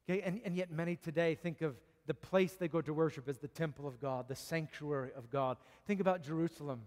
Okay, 0.09 0.21
and, 0.23 0.41
and 0.45 0.57
yet 0.57 0.71
many 0.71 0.97
today 0.97 1.35
think 1.35 1.63
of 1.63 1.77
the 2.07 2.15
place 2.15 2.53
they 2.53 2.69
go 2.69 2.81
to 2.81 2.93
worship 2.93 3.29
as 3.29 3.39
the 3.39 3.49
temple 3.49 3.87
of 3.87 4.01
God, 4.01 4.29
the 4.29 4.35
sanctuary 4.35 5.11
of 5.17 5.31
God. 5.31 5.57
Think 5.87 6.01
about 6.01 6.23
Jerusalem. 6.23 6.83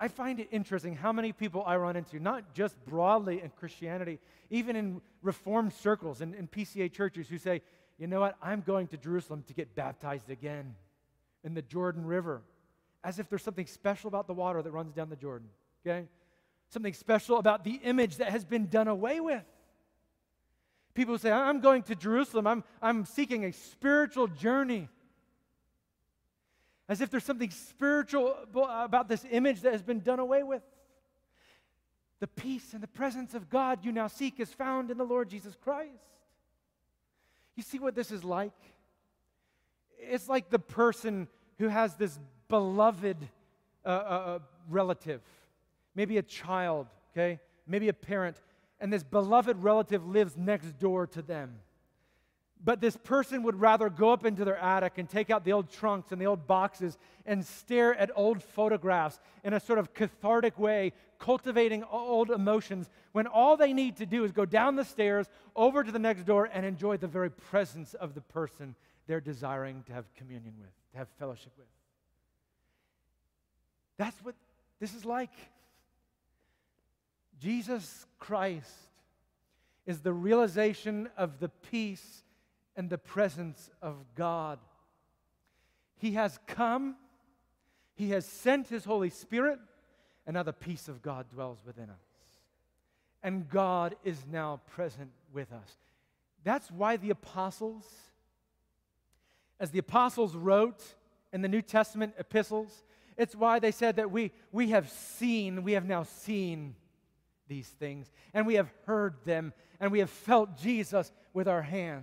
I 0.00 0.08
find 0.08 0.40
it 0.40 0.48
interesting 0.50 0.96
how 0.96 1.12
many 1.12 1.32
people 1.32 1.62
I 1.64 1.76
run 1.76 1.94
into, 1.94 2.18
not 2.18 2.54
just 2.54 2.74
broadly 2.84 3.40
in 3.40 3.50
Christianity, 3.50 4.18
even 4.50 4.74
in 4.74 5.00
Reformed 5.22 5.72
circles 5.72 6.20
and 6.20 6.34
in 6.34 6.48
PCA 6.48 6.92
churches, 6.92 7.28
who 7.28 7.38
say, 7.38 7.62
you 7.98 8.08
know 8.08 8.20
what, 8.20 8.36
I'm 8.42 8.62
going 8.62 8.88
to 8.88 8.96
Jerusalem 8.96 9.44
to 9.46 9.54
get 9.54 9.76
baptized 9.76 10.28
again 10.28 10.74
in 11.44 11.54
the 11.54 11.62
Jordan 11.62 12.04
River, 12.04 12.42
as 13.04 13.18
if 13.18 13.28
there's 13.28 13.42
something 13.42 13.66
special 13.66 14.08
about 14.08 14.26
the 14.26 14.34
water 14.34 14.62
that 14.62 14.70
runs 14.70 14.94
down 14.94 15.08
the 15.08 15.16
Jordan, 15.16 15.48
okay? 15.84 16.06
Something 16.70 16.94
special 16.94 17.38
about 17.38 17.64
the 17.64 17.80
image 17.84 18.16
that 18.16 18.30
has 18.30 18.44
been 18.44 18.68
done 18.68 18.88
away 18.88 19.20
with. 19.20 19.44
People 20.94 21.18
say, 21.18 21.30
I'm 21.30 21.60
going 21.60 21.82
to 21.84 21.94
Jerusalem, 21.94 22.46
I'm, 22.46 22.64
I'm 22.80 23.04
seeking 23.04 23.44
a 23.44 23.52
spiritual 23.52 24.26
journey. 24.26 24.88
As 26.88 27.00
if 27.00 27.10
there's 27.10 27.24
something 27.24 27.50
spiritual 27.50 28.36
about 28.54 29.08
this 29.08 29.24
image 29.30 29.62
that 29.62 29.72
has 29.72 29.82
been 29.82 30.00
done 30.00 30.18
away 30.18 30.42
with. 30.42 30.62
The 32.20 32.26
peace 32.26 32.74
and 32.74 32.82
the 32.82 32.88
presence 32.88 33.34
of 33.34 33.48
God 33.48 33.84
you 33.84 33.90
now 33.90 34.06
seek 34.06 34.38
is 34.38 34.50
found 34.50 34.90
in 34.90 34.98
the 34.98 35.04
Lord 35.04 35.28
Jesus 35.28 35.56
Christ. 35.60 35.90
You 37.56 37.62
see 37.62 37.78
what 37.78 37.94
this 37.94 38.10
is 38.10 38.22
like? 38.22 38.52
It's 40.10 40.28
like 40.28 40.50
the 40.50 40.58
person 40.58 41.28
who 41.58 41.68
has 41.68 41.94
this 41.94 42.18
beloved 42.48 43.16
uh, 43.84 43.88
uh, 43.88 43.92
uh 43.92 44.38
relative, 44.68 45.20
maybe 45.94 46.18
a 46.18 46.22
child, 46.22 46.86
okay, 47.12 47.40
maybe 47.66 47.88
a 47.88 47.92
parent, 47.92 48.40
and 48.80 48.92
this 48.92 49.02
beloved 49.02 49.62
relative 49.62 50.06
lives 50.06 50.36
next 50.36 50.78
door 50.78 51.06
to 51.08 51.22
them. 51.22 51.58
But 52.64 52.80
this 52.80 52.96
person 52.96 53.42
would 53.42 53.60
rather 53.60 53.90
go 53.90 54.12
up 54.12 54.24
into 54.24 54.44
their 54.44 54.56
attic 54.56 54.98
and 54.98 55.08
take 55.08 55.30
out 55.30 55.44
the 55.44 55.52
old 55.52 55.68
trunks 55.68 56.12
and 56.12 56.20
the 56.20 56.26
old 56.26 56.46
boxes 56.46 56.96
and 57.26 57.44
stare 57.44 57.92
at 57.96 58.10
old 58.14 58.40
photographs 58.40 59.18
in 59.42 59.52
a 59.52 59.58
sort 59.58 59.80
of 59.80 59.94
cathartic 59.94 60.56
way, 60.60 60.92
cultivating 61.18 61.82
old 61.90 62.30
emotions, 62.30 62.88
when 63.12 63.26
all 63.26 63.56
they 63.56 63.72
need 63.72 63.96
to 63.96 64.06
do 64.06 64.22
is 64.22 64.30
go 64.30 64.44
down 64.44 64.76
the 64.76 64.84
stairs, 64.84 65.28
over 65.56 65.82
to 65.82 65.90
the 65.90 65.98
next 65.98 66.24
door, 66.24 66.48
and 66.52 66.64
enjoy 66.64 66.96
the 66.96 67.08
very 67.08 67.30
presence 67.30 67.94
of 67.94 68.14
the 68.14 68.20
person 68.20 68.76
they're 69.06 69.20
desiring 69.20 69.82
to 69.86 69.92
have 69.92 70.12
communion 70.14 70.54
with, 70.58 70.70
to 70.92 70.98
have 70.98 71.08
fellowship 71.18 71.52
with. 71.56 71.66
That's 73.98 74.16
what 74.24 74.34
this 74.80 74.94
is 74.94 75.04
like. 75.04 75.32
Jesus 77.40 78.06
Christ 78.18 78.70
is 79.86 80.00
the 80.00 80.12
realization 80.12 81.08
of 81.16 81.40
the 81.40 81.48
peace 81.48 82.22
and 82.76 82.88
the 82.88 82.98
presence 82.98 83.70
of 83.80 83.96
God. 84.14 84.58
He 85.98 86.12
has 86.12 86.38
come, 86.46 86.96
He 87.94 88.10
has 88.10 88.24
sent 88.24 88.68
His 88.68 88.84
Holy 88.84 89.10
Spirit, 89.10 89.58
and 90.26 90.34
now 90.34 90.42
the 90.42 90.52
peace 90.52 90.88
of 90.88 91.02
God 91.02 91.28
dwells 91.30 91.58
within 91.66 91.90
us. 91.90 91.96
And 93.22 93.48
God 93.48 93.94
is 94.04 94.18
now 94.30 94.60
present 94.70 95.10
with 95.32 95.52
us. 95.52 95.76
That's 96.44 96.70
why 96.70 96.96
the 96.96 97.10
apostles, 97.10 97.84
as 99.62 99.70
the 99.70 99.78
apostles 99.78 100.34
wrote 100.34 100.82
in 101.32 101.40
the 101.40 101.48
New 101.48 101.62
Testament 101.62 102.14
epistles, 102.18 102.84
it's 103.16 103.36
why 103.36 103.60
they 103.60 103.70
said 103.70 103.96
that 103.96 104.10
we, 104.10 104.32
we 104.50 104.70
have 104.70 104.90
seen, 104.90 105.62
we 105.62 105.72
have 105.72 105.86
now 105.86 106.02
seen 106.02 106.74
these 107.46 107.68
things, 107.68 108.10
and 108.34 108.44
we 108.44 108.54
have 108.54 108.72
heard 108.86 109.14
them, 109.24 109.52
and 109.78 109.92
we 109.92 110.00
have 110.00 110.10
felt 110.10 110.58
Jesus 110.58 111.12
with 111.32 111.46
our 111.46 111.62
hands. 111.62 112.02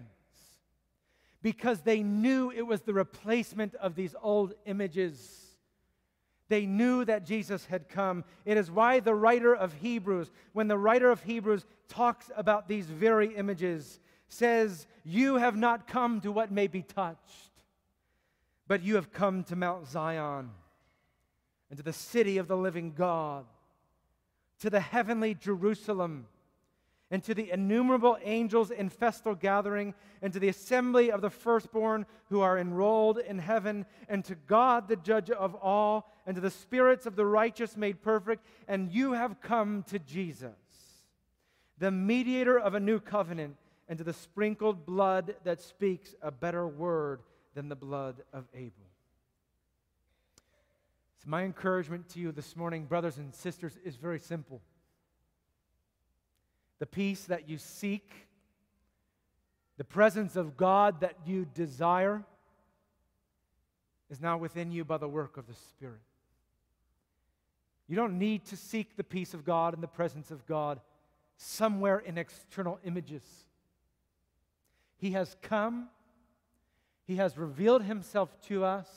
Because 1.41 1.81
they 1.81 2.01
knew 2.01 2.49
it 2.49 2.65
was 2.65 2.81
the 2.81 2.93
replacement 2.93 3.75
of 3.75 3.93
these 3.93 4.15
old 4.21 4.53
images. 4.65 5.57
They 6.47 6.65
knew 6.65 7.03
that 7.05 7.25
Jesus 7.25 7.65
had 7.65 7.89
come. 7.89 8.23
It 8.45 8.55
is 8.55 8.71
why 8.71 9.01
the 9.01 9.15
writer 9.15 9.53
of 9.53 9.73
Hebrews, 9.73 10.31
when 10.53 10.69
the 10.69 10.77
writer 10.77 11.11
of 11.11 11.23
Hebrews 11.23 11.65
talks 11.89 12.31
about 12.37 12.69
these 12.69 12.85
very 12.85 13.35
images, 13.35 13.99
says, 14.29 14.87
You 15.03 15.35
have 15.35 15.57
not 15.57 15.87
come 15.87 16.21
to 16.21 16.31
what 16.31 16.51
may 16.51 16.67
be 16.67 16.83
touched, 16.83 17.48
but 18.69 18.84
you 18.84 18.95
have 18.95 19.12
come 19.12 19.43
to 19.43 19.55
Mount 19.55 19.88
Zion 19.88 20.51
and 21.69 21.77
to 21.77 21.84
the 21.84 21.91
city 21.91 22.38
of 22.38 22.47
the 22.47 22.55
living 22.55 22.93
God, 22.95 23.45
to 24.60 24.69
the 24.69 24.79
heavenly 24.79 25.34
Jerusalem, 25.34 26.27
and 27.10 27.23
to 27.23 27.34
the 27.34 27.49
innumerable 27.49 28.19
angels 28.23 28.69
in 28.69 28.89
festal 28.89 29.34
gathering, 29.34 29.95
and 30.21 30.32
to 30.34 30.39
the 30.39 30.49
assembly 30.49 31.12
of 31.12 31.21
the 31.21 31.32
firstborn 31.32 32.05
who 32.29 32.41
are 32.41 32.60
enrolled 32.60 33.17
in 33.17 33.39
heaven, 33.39 33.88
and 34.08 34.23
to 34.25 34.36
God, 34.36 34.88
the 34.88 34.95
judge 34.95 35.32
of 35.32 35.55
all, 35.55 36.13
and 36.27 36.36
to 36.36 36.41
the 36.41 36.51
spirits 36.51 37.08
of 37.08 37.15
the 37.15 37.25
righteous 37.25 37.75
made 37.75 38.03
perfect. 38.03 38.45
And 38.67 38.91
you 38.91 39.13
have 39.13 39.41
come 39.41 39.84
to 39.88 39.97
Jesus, 39.97 40.51
the 41.79 41.89
mediator 41.89 42.60
of 42.60 42.75
a 42.75 42.79
new 42.79 42.99
covenant, 42.99 43.55
and 43.88 43.97
to 43.97 44.03
the 44.03 44.13
sprinkled 44.13 44.86
blood 44.86 45.34
that 45.43 45.60
speaks 45.60 46.13
a 46.21 46.29
better 46.29 46.67
word 46.67 47.21
than 47.53 47.69
the 47.69 47.75
blood 47.75 48.21
of 48.33 48.47
Abel. 48.53 48.85
So, 51.23 51.29
my 51.29 51.43
encouragement 51.43 52.09
to 52.09 52.19
you 52.19 52.31
this 52.31 52.55
morning, 52.55 52.85
brothers 52.85 53.17
and 53.17 53.33
sisters, 53.33 53.77
is 53.83 53.95
very 53.97 54.19
simple. 54.19 54.62
The 56.79 56.85
peace 56.85 57.25
that 57.25 57.49
you 57.49 57.57
seek, 57.57 58.09
the 59.77 59.83
presence 59.83 60.35
of 60.35 60.55
God 60.55 61.01
that 61.01 61.15
you 61.25 61.45
desire, 61.53 62.23
is 64.09 64.21
now 64.21 64.38
within 64.38 64.71
you 64.71 64.85
by 64.85 64.97
the 64.97 65.07
work 65.07 65.38
of 65.38 65.47
the 65.47 65.53
Spirit. 65.53 65.99
You 67.88 67.95
don't 67.95 68.17
need 68.17 68.45
to 68.45 68.55
seek 68.55 68.95
the 68.95 69.03
peace 69.03 69.33
of 69.33 69.43
God 69.43 69.73
and 69.73 69.81
the 69.81 69.88
presence 69.88 70.31
of 70.31 70.45
God 70.45 70.79
somewhere 71.38 71.99
in 71.99 72.17
external 72.17 72.79
images. 72.85 73.23
He 74.97 75.12
has 75.12 75.35
come, 75.41 75.89
He 77.09 77.15
has 77.15 77.37
revealed 77.37 77.81
Himself 77.81 78.39
to 78.43 78.63
us 78.63 78.87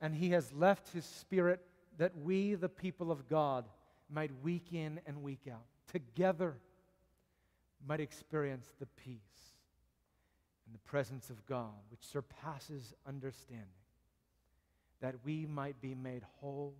and 0.00 0.14
he 0.14 0.30
has 0.30 0.52
left 0.52 0.92
his 0.92 1.04
spirit 1.04 1.60
that 1.98 2.16
we, 2.16 2.54
the 2.54 2.68
people 2.68 3.10
of 3.10 3.28
God, 3.28 3.64
might 4.08 4.30
week 4.42 4.72
in 4.72 5.00
and 5.06 5.22
week 5.22 5.48
out, 5.50 5.66
together, 5.92 6.56
might 7.86 8.00
experience 8.00 8.70
the 8.78 8.86
peace 8.86 9.52
and 10.66 10.74
the 10.74 10.90
presence 10.90 11.30
of 11.30 11.44
God, 11.46 11.74
which 11.90 12.04
surpasses 12.04 12.94
understanding, 13.06 13.66
that 15.00 15.16
we 15.24 15.46
might 15.46 15.80
be 15.80 15.94
made 15.94 16.22
whole 16.40 16.74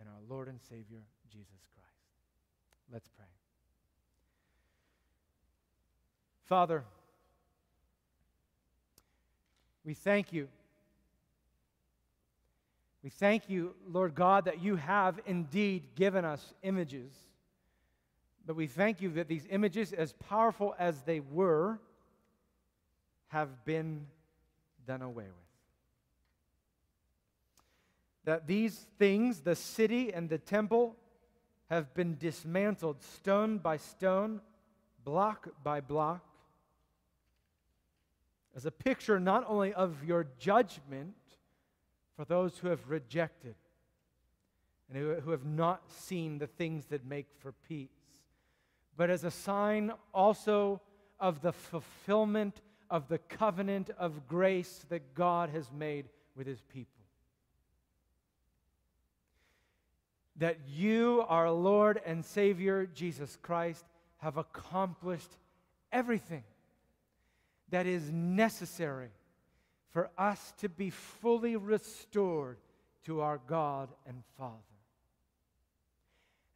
in 0.00 0.06
our 0.06 0.20
Lord 0.28 0.48
and 0.48 0.60
Savior, 0.60 1.00
Jesus 1.32 1.66
Christ. 1.74 1.88
Let's 2.92 3.08
pray. 3.08 3.24
Father, 6.44 6.84
we 9.88 9.94
thank 9.94 10.34
you 10.34 10.48
we 13.02 13.10
thank 13.10 13.48
you, 13.48 13.74
Lord 13.90 14.14
God, 14.14 14.46
that 14.46 14.60
you 14.60 14.76
have 14.76 15.20
indeed 15.24 15.82
given 15.94 16.24
us 16.24 16.52
images. 16.62 17.10
But 18.44 18.56
we 18.56 18.66
thank 18.66 19.00
you 19.00 19.10
that 19.12 19.28
these 19.28 19.46
images, 19.50 19.92
as 19.92 20.12
powerful 20.12 20.74
as 20.78 21.00
they 21.02 21.20
were, 21.20 21.78
have 23.28 23.64
been 23.64 24.06
done 24.86 25.00
away 25.00 25.24
with. 25.24 25.34
That 28.24 28.46
these 28.46 28.86
things, 28.98 29.40
the 29.40 29.54
city 29.54 30.12
and 30.12 30.28
the 30.28 30.38
temple, 30.38 30.96
have 31.70 31.94
been 31.94 32.16
dismantled 32.18 33.02
stone 33.02 33.58
by 33.58 33.76
stone, 33.76 34.40
block 35.04 35.48
by 35.62 35.80
block, 35.80 36.27
as 38.56 38.66
a 38.66 38.70
picture 38.70 39.20
not 39.20 39.44
only 39.46 39.72
of 39.72 40.04
your 40.04 40.26
judgment 40.38 41.14
for 42.16 42.24
those 42.24 42.58
who 42.58 42.68
have 42.68 42.88
rejected 42.88 43.54
and 44.88 44.98
who, 44.98 45.14
who 45.14 45.30
have 45.30 45.44
not 45.44 45.82
seen 45.90 46.38
the 46.38 46.46
things 46.46 46.86
that 46.86 47.04
make 47.04 47.26
for 47.38 47.52
peace, 47.68 47.88
but 48.96 49.10
as 49.10 49.24
a 49.24 49.30
sign 49.30 49.92
also 50.12 50.80
of 51.20 51.40
the 51.40 51.52
fulfillment 51.52 52.60
of 52.90 53.08
the 53.08 53.18
covenant 53.18 53.90
of 53.98 54.26
grace 54.26 54.84
that 54.88 55.14
God 55.14 55.50
has 55.50 55.70
made 55.70 56.06
with 56.36 56.46
his 56.46 56.60
people. 56.72 56.92
That 60.36 60.58
you, 60.68 61.24
our 61.28 61.50
Lord 61.50 62.00
and 62.06 62.24
Savior 62.24 62.86
Jesus 62.86 63.36
Christ, 63.42 63.84
have 64.18 64.36
accomplished 64.36 65.36
everything 65.92 66.44
that 67.70 67.86
is 67.86 68.10
necessary 68.10 69.10
for 69.90 70.10
us 70.16 70.52
to 70.58 70.68
be 70.68 70.90
fully 70.90 71.56
restored 71.56 72.58
to 73.04 73.20
our 73.20 73.40
God 73.46 73.88
and 74.06 74.22
Father. 74.36 74.54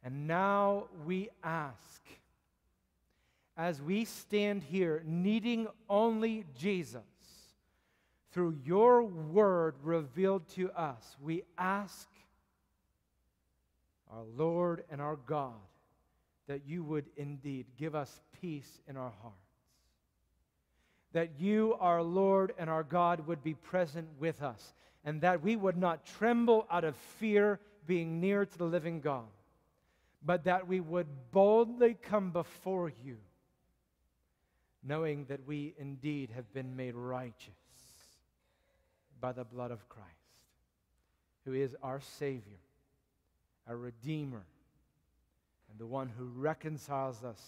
And 0.03 0.27
now 0.27 0.85
we 1.05 1.29
ask, 1.43 2.01
as 3.55 3.81
we 3.81 4.05
stand 4.05 4.63
here 4.63 5.03
needing 5.05 5.67
only 5.89 6.45
Jesus, 6.57 7.01
through 8.31 8.57
your 8.65 9.03
word 9.03 9.75
revealed 9.83 10.47
to 10.49 10.71
us, 10.71 11.15
we 11.21 11.43
ask, 11.57 12.09
our 14.11 14.23
Lord 14.35 14.83
and 14.91 15.01
our 15.01 15.15
God, 15.15 15.53
that 16.47 16.61
you 16.67 16.83
would 16.83 17.05
indeed 17.15 17.65
give 17.79 17.95
us 17.95 18.21
peace 18.41 18.81
in 18.87 18.97
our 18.97 19.13
hearts 19.21 19.42
that 21.13 21.39
you, 21.39 21.75
our 21.79 22.03
Lord 22.03 22.53
and 22.57 22.69
our 22.69 22.83
God, 22.83 23.27
would 23.27 23.43
be 23.43 23.53
present 23.53 24.07
with 24.19 24.41
us, 24.41 24.73
and 25.05 25.21
that 25.21 25.41
we 25.41 25.55
would 25.55 25.77
not 25.77 26.05
tremble 26.05 26.67
out 26.69 26.83
of 26.83 26.95
fear 26.95 27.59
being 27.85 28.19
near 28.19 28.45
to 28.45 28.57
the 28.57 28.63
living 28.65 28.99
God, 28.99 29.25
but 30.25 30.43
that 30.45 30.67
we 30.67 30.79
would 30.79 31.07
boldly 31.31 31.95
come 32.01 32.31
before 32.31 32.91
you, 33.03 33.17
knowing 34.83 35.25
that 35.25 35.45
we 35.45 35.73
indeed 35.77 36.29
have 36.35 36.51
been 36.53 36.75
made 36.75 36.95
righteous 36.95 37.53
by 39.21 39.31
the 39.31 39.43
blood 39.43 39.71
of 39.71 39.87
Christ, 39.87 40.09
who 41.45 41.53
is 41.53 41.75
our 41.83 42.01
Savior, 42.01 42.59
our 43.67 43.77
Redeemer, 43.77 44.43
and 45.69 45.79
the 45.79 45.85
one 45.85 46.09
who 46.17 46.25
reconciles 46.25 47.23
us 47.23 47.41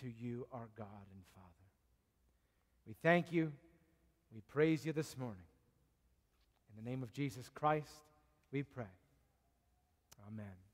to 0.00 0.06
you, 0.08 0.46
our 0.52 0.68
God 0.76 0.86
and 1.12 1.22
Father. 1.34 1.57
We 2.88 2.94
thank 3.02 3.30
you. 3.30 3.52
We 4.34 4.40
praise 4.48 4.86
you 4.86 4.94
this 4.94 5.16
morning. 5.18 5.42
In 6.70 6.82
the 6.82 6.90
name 6.90 7.02
of 7.02 7.12
Jesus 7.12 7.50
Christ, 7.54 7.92
we 8.50 8.62
pray. 8.62 8.84
Amen. 10.26 10.67